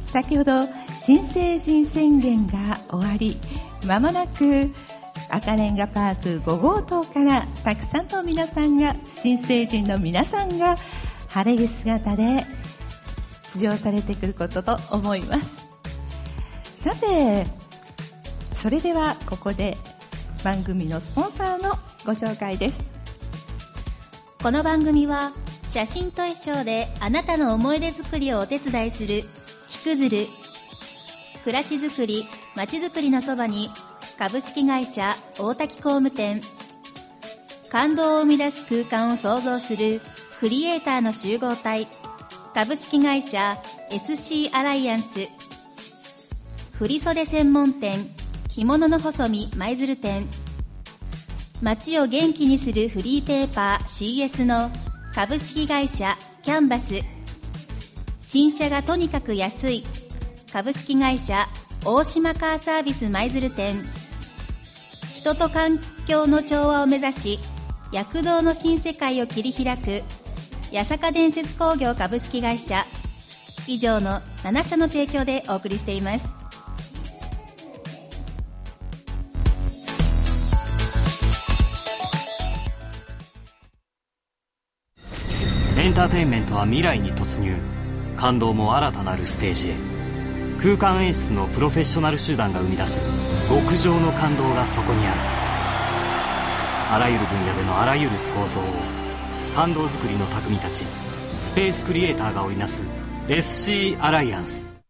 [0.00, 0.62] 先ほど
[0.98, 3.36] 新成人宣言が終わり
[3.86, 4.70] まもなく
[5.28, 10.76] 赤レンガパーク5号棟からたくさんの皆さんが新成人の皆さんが
[11.28, 12.46] 晴れ着姿で
[13.54, 15.68] 出場されてくることと思います。
[16.76, 17.44] さて
[18.54, 19.76] それではここで
[20.44, 21.70] 番組のスポンサーの
[22.06, 22.93] ご紹介です。
[24.44, 25.32] この番組は
[25.70, 29.22] 写真と衣装であなたの思い出作りをお手伝いする
[29.70, 30.26] 木くずる
[31.44, 33.70] 暮らしづくりまちづくりのそばに
[34.18, 36.42] 株式会社大滝工務店
[37.70, 40.02] 感動を生み出す空間を創造する
[40.40, 41.86] クリエイターの集合体
[42.52, 43.56] 株式会社
[43.88, 45.20] SC アライアンス
[46.76, 47.96] 振袖専門店
[48.50, 50.28] 着物の細身舞鶴店
[51.62, 54.70] 街を元気にするフリーペーパー CS の
[55.14, 56.96] 株式会社キャンバス。
[58.20, 59.84] 新車がとにかく安い
[60.52, 61.48] 株式会社
[61.84, 63.76] 大島カーサービス舞鶴店。
[65.16, 67.38] 人と環境の調和を目指し
[67.92, 70.02] 躍動の新世界を切り開く
[70.72, 72.84] 八坂伝説工業株式会社。
[73.66, 76.43] 以上の7社の提供でお送りしています。
[85.94, 87.56] ンターテインメントは未来に突入。
[88.16, 89.74] 感動も新たなるステージへ。
[90.60, 93.48] 空間演出のプロフェッショナル集団が生み出す。
[93.48, 95.20] 極上の感動がそこにある。
[96.94, 98.64] あらゆる分野でのあらゆる創造を
[99.54, 100.84] 感動づくりの匠たち
[101.40, 102.88] スペースクリエイターが織りなす
[103.28, 104.80] SC アライアンス。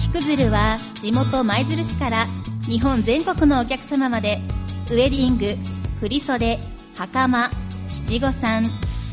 [0.00, 2.26] 木くずるは地元舞鶴市から
[2.68, 4.38] 日本全国のお客様まで
[4.90, 6.58] ウェディング振袖
[6.96, 7.50] 袴
[7.88, 8.64] 七五三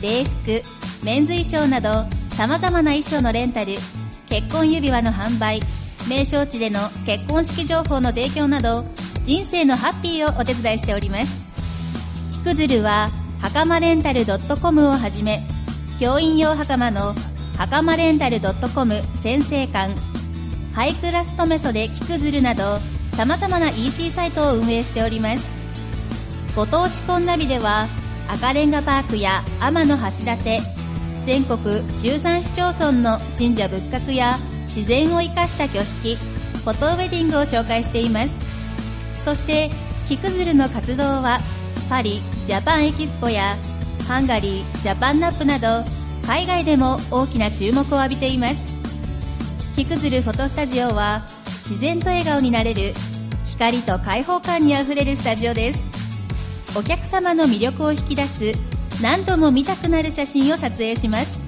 [0.02, 0.62] 礼服
[1.04, 2.06] メンズ衣装など
[2.36, 3.74] さまざまな衣装のレンタル
[4.28, 5.62] 結婚指輪の販売
[6.10, 8.86] 名称地での結婚式情報の提供など
[9.24, 11.52] 人生のハッピーをお手伝いしております。
[12.32, 13.10] ひくずるは
[13.40, 15.46] 袴レンタル .com をはじめ
[16.00, 17.14] 教員用袴の
[17.58, 19.94] 袴レンタル .com 先生館
[20.74, 22.80] ハイクラストメソでキクズルなど
[23.14, 25.61] さまざまな EC サイトを運営しております。
[26.56, 27.88] ご当地コンナビでは
[28.28, 30.26] 赤レンガパークや天橋立
[31.26, 38.36] 全国13市町村の神社仏閣や自然を生かした挙式フォトウェディングを紹介しています。
[39.16, 39.70] そして
[40.08, 41.40] 木くずるの活動は
[41.90, 43.56] パリジャパンエキスポや
[44.08, 45.84] ハンガリージャパンナップなど
[46.26, 48.82] 海外でも大きな注目を浴びています。
[49.76, 51.24] 木くずるフォトスタジオは
[51.70, 52.94] 自然と笑顔になれる
[53.46, 56.01] 光と開放感にあふれるスタジオです。
[56.74, 58.54] お客様の魅力を引き出す
[59.02, 61.40] 何度も見たくなる写真を撮影します。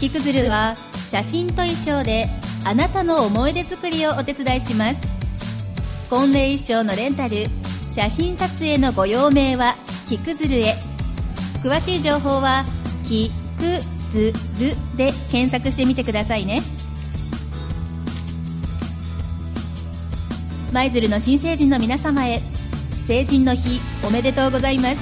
[0.00, 0.76] 木くずるは
[1.08, 2.28] 写真と衣装で
[2.64, 4.96] あなたの思い出作りをお手伝いします。
[6.10, 7.46] 婚礼衣装のレンタル
[7.92, 9.76] 写真撮影のご用命は
[10.08, 10.74] 木くずるへ。
[11.62, 12.64] 詳しい情報は
[13.06, 16.62] 「きくずる」で検索してみてくださいね。
[20.72, 22.42] 舞鶴の新成人の皆様へ
[23.06, 25.00] 成人の日おめでとうございます。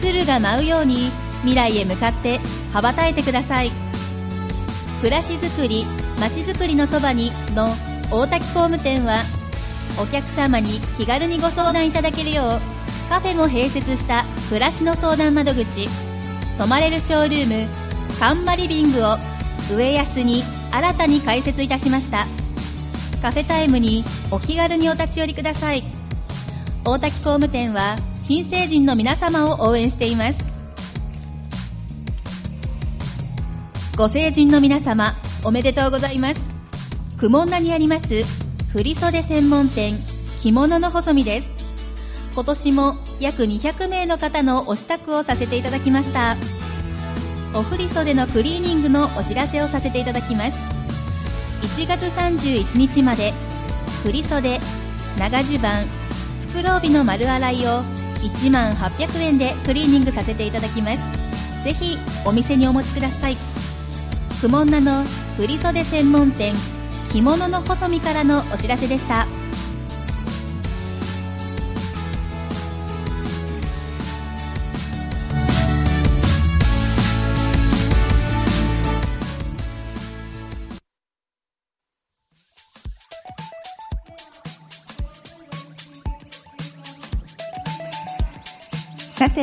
[0.00, 2.40] 鶴が舞うように未来へ向かって
[2.74, 3.72] 羽ばたいてください。
[5.00, 5.86] 暮らしづくり
[6.20, 7.74] まちづくりのそばにの
[8.10, 9.22] 大滝工務店は
[9.98, 15.88] お客様に気軽にご相談いただけるようカフェも併設した暮らしの相談窓口。
[16.58, 17.68] 泊まれるショールーム
[18.18, 19.16] カンマリビングを
[19.74, 22.26] 上安に新たに開設いたしました。
[23.22, 25.99] カフェタイムにお気軽にお立ち寄りください。
[26.82, 30.44] 大滝工務店は新成人の皆様を応援しています。
[33.98, 35.14] ご成人の皆様
[35.44, 36.50] おめでとうございます。
[37.18, 38.24] 久門名にあります
[38.72, 39.98] 振袖専門店
[40.40, 41.52] 着物の細身です。
[42.34, 46.36] 今年も約200名の方のお支度をさせていただきました。
[47.54, 50.58] お振袖のクリーニングのお知らせをさせていただきます。
[51.60, 53.34] 1月31日まで
[54.02, 54.60] 振袖
[55.18, 55.99] 長襦袢
[56.52, 57.82] 袋帯の丸洗いを
[58.22, 61.02] 1万800円でクリーニングさせていただきます。
[61.64, 61.96] ぜひ
[62.26, 63.36] お店にお持ちください。
[64.40, 65.04] くもんなの
[65.36, 66.54] 振袖専門店
[67.12, 69.26] 着物の細身からのお知らせでした。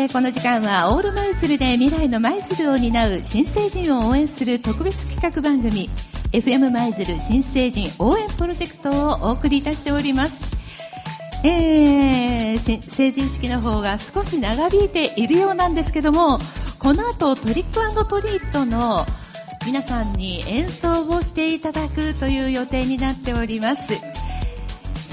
[0.10, 5.89] この時間はオール舞鶴で未来の舞鶴を担う新成人を応援する特別企画番組
[6.32, 10.55] FM 舞鶴新成人応援プロジェクトをお送りいたしております。
[11.43, 16.39] えー、成人式の方が少し長引いているようなんですけども
[16.80, 19.05] この後トリックトリートの
[19.66, 24.16] 皆さんに演奏をしていただくという予定になっております。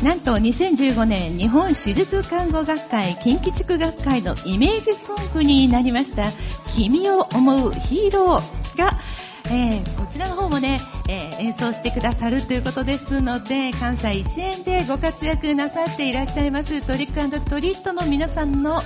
[0.02, 6.24] なんと2015年日本手術看護学会近畿地区学会のイメージソングになりました
[6.74, 8.42] 「君を思うヒーロー」
[8.76, 8.98] が、
[9.46, 10.78] えー、こちらの方もね、
[11.08, 18.82] えー、演奏してくださるということですので関西一円でご活躍なさっていらっしゃいますトリックトリートの皆さんの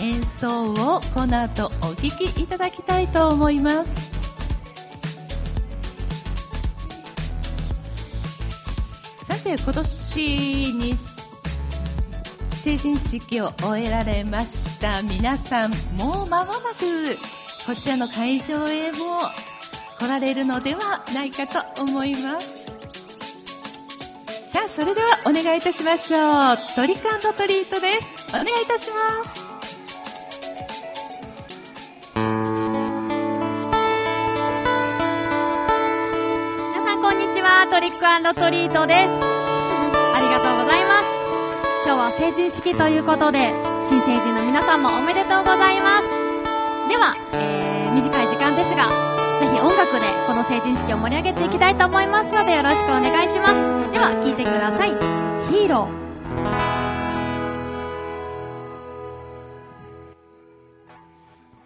[0.00, 4.15] 演奏をこの後お聴きいただきたいと思います。
[9.46, 10.94] て今年に
[12.56, 15.02] 成人式を終えられました。
[15.02, 17.16] 皆さんもう間もなく
[17.64, 19.20] こちらの会場へも
[20.00, 22.66] 来られるのではないかと思います。
[24.52, 26.18] さあそれではお願いいたしましょ
[26.54, 26.58] う。
[26.74, 28.26] トリックトリートです。
[28.30, 29.46] お願いいたします。
[36.72, 37.68] 皆さんこんにちは。
[37.70, 39.35] トリックトリートです。
[41.86, 43.54] 今日は成人式ということで
[43.86, 46.08] 新成人の皆さんもおめでとうございます。
[46.88, 48.88] では、えー、短い時間ですが
[49.38, 53.92] ぜひ音楽でこの成人式を盛り上げていきたいと思いますのでよろしくお願いします。
[53.92, 54.90] では聴いてください
[55.48, 56.06] 「ヒーロー」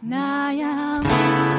[0.06, 1.49] 悩む。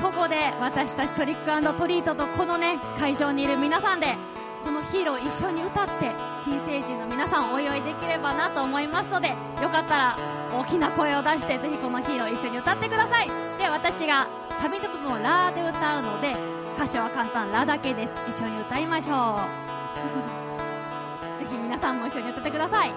[0.00, 4.16] ここで私たちトリックトリートとこのね会場にいる皆さんで
[4.64, 6.10] このヒーロー一緒に歌って
[6.42, 9.28] 新成人の皆さんお祝いできればなと思いますので
[9.62, 10.18] よかったら
[10.52, 13.28] 大きな声を出してぜひこのヒーロー一緒に歌ってください。
[13.58, 16.34] で私がサビの部分をラーで歌うので
[16.76, 18.14] 歌詞は簡単ラだけです。
[18.28, 19.38] 一緒に歌いましょ
[21.36, 21.40] う。
[21.40, 22.94] ぜひ皆さんも一緒に歌ってください。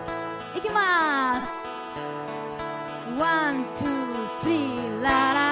[0.56, 1.52] いきます。
[3.20, 5.47] ワン、ツー、スリー、ララ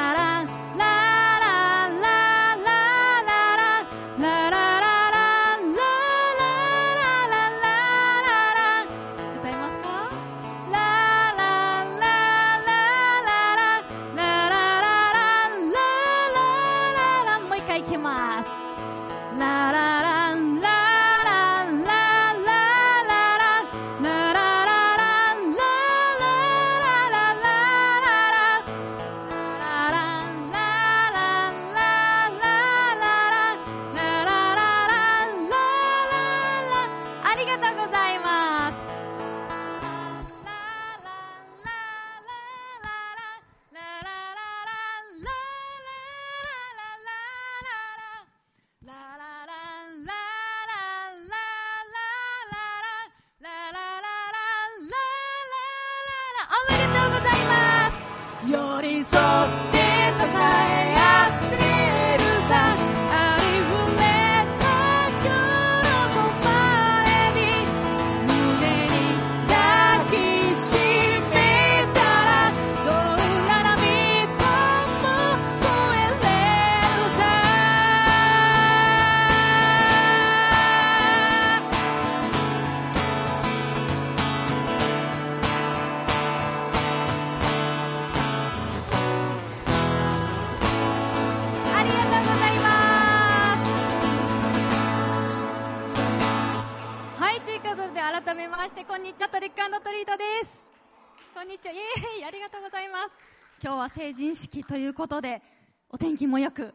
[104.56, 105.42] 式ということで、
[105.90, 106.74] お天気もよく、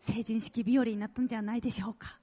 [0.00, 2.18] 成人式日和になったんじゃないでしょうか。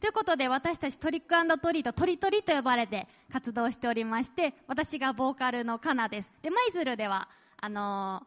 [0.00, 1.28] ということで、私たちトリック
[1.60, 6.32] トリート、トリトリと呼ばれて活動しておりまして、私がボーカルのカナです。
[6.42, 7.28] で、舞鶴では、
[7.60, 8.26] あの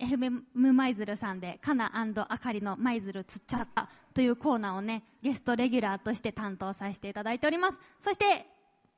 [0.00, 0.42] ー、FM
[0.72, 7.78] 舞鶴さんで、カナあかりの舞鶴つっちゃったというコーナーをね、ゲストレギュラーとして担当させていただいております。
[8.00, 8.46] そして、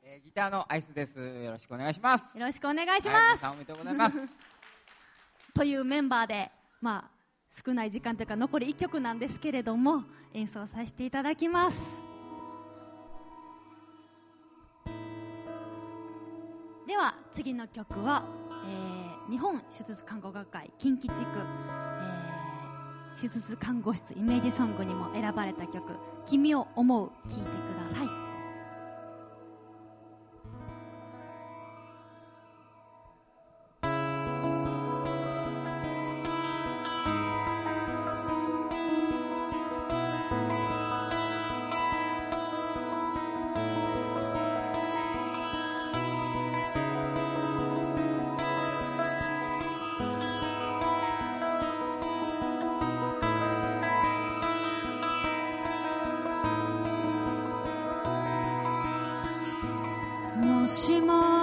[0.03, 1.19] えー、ギターのアイスです。
[1.19, 2.39] よろしくお願いします。
[2.39, 3.45] よろしくお願いします。
[3.45, 4.17] はい、おめでとうございます。
[5.57, 6.51] というメンバーで、
[6.83, 7.11] まあ、
[7.51, 10.05] 少ない時間というか残り1曲なんですけれども
[10.35, 12.05] 演奏させていただきます。
[16.87, 18.27] では次の曲は、
[18.67, 25.83] えー、日本手術看護学会近畿地区、えー、手術看護室イメージソングにも選ばれた曲
[26.27, 28.26] 「君を思う」聴いてください。
[60.69, 61.36] しも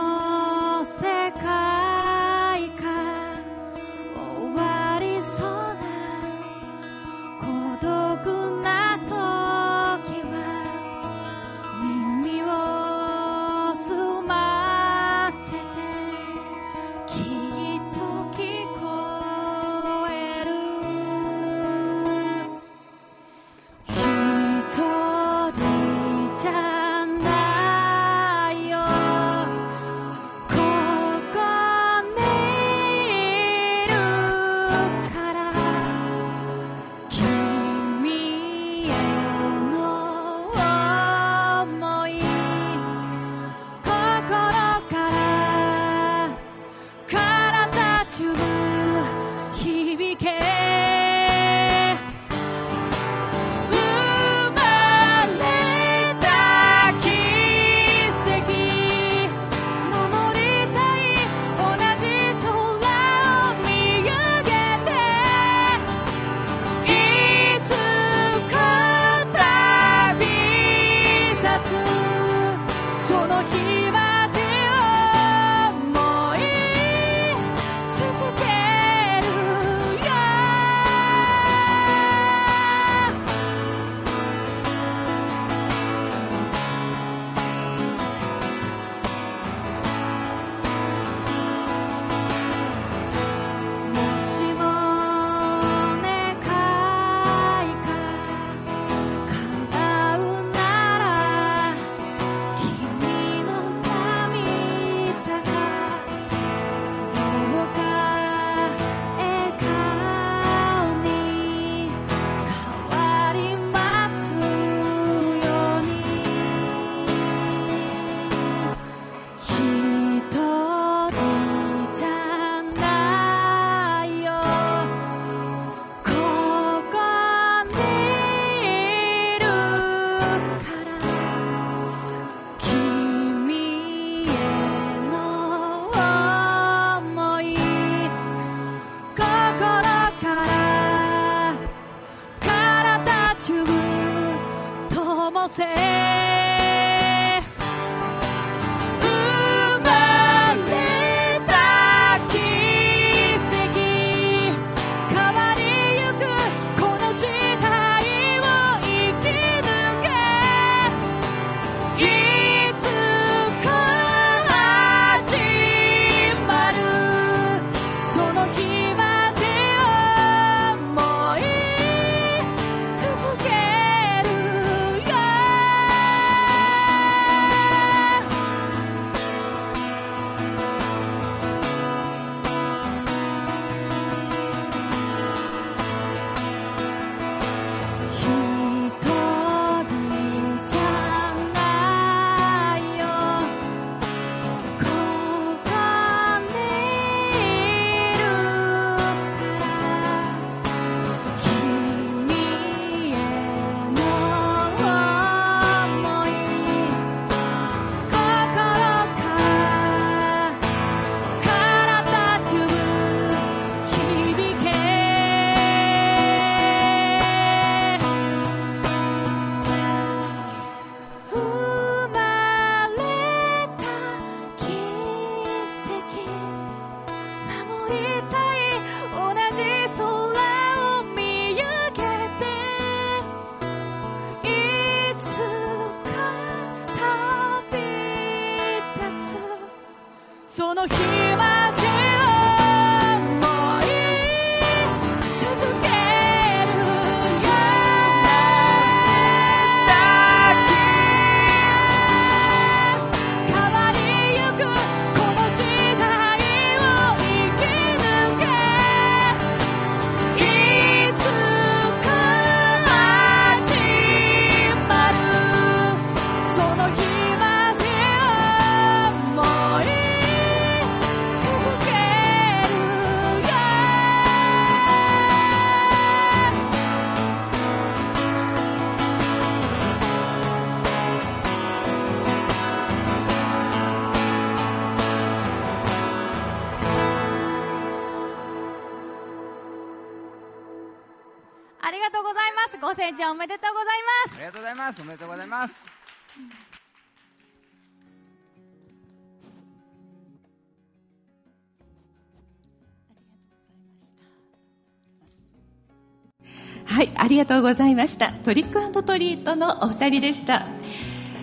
[307.34, 308.32] りがとうございました。
[308.46, 310.68] トリックトリートのお二人でした。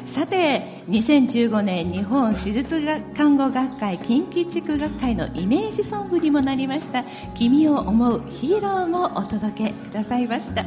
[0.06, 2.80] さて、2015年日本手術
[3.14, 7.04] 看護学会近畿地区学会のイメージソングにもなりました
[7.36, 10.64] 「君を思うヒーロー」もお届けくださいました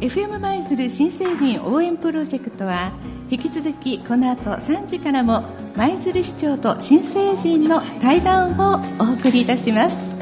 [0.00, 2.92] FM 舞鶴新成人応援プロジェクトは
[3.28, 5.42] 引き続きこの後3時からも
[5.76, 10.19] 舞鶴市長と新成人の対談をお送りいたします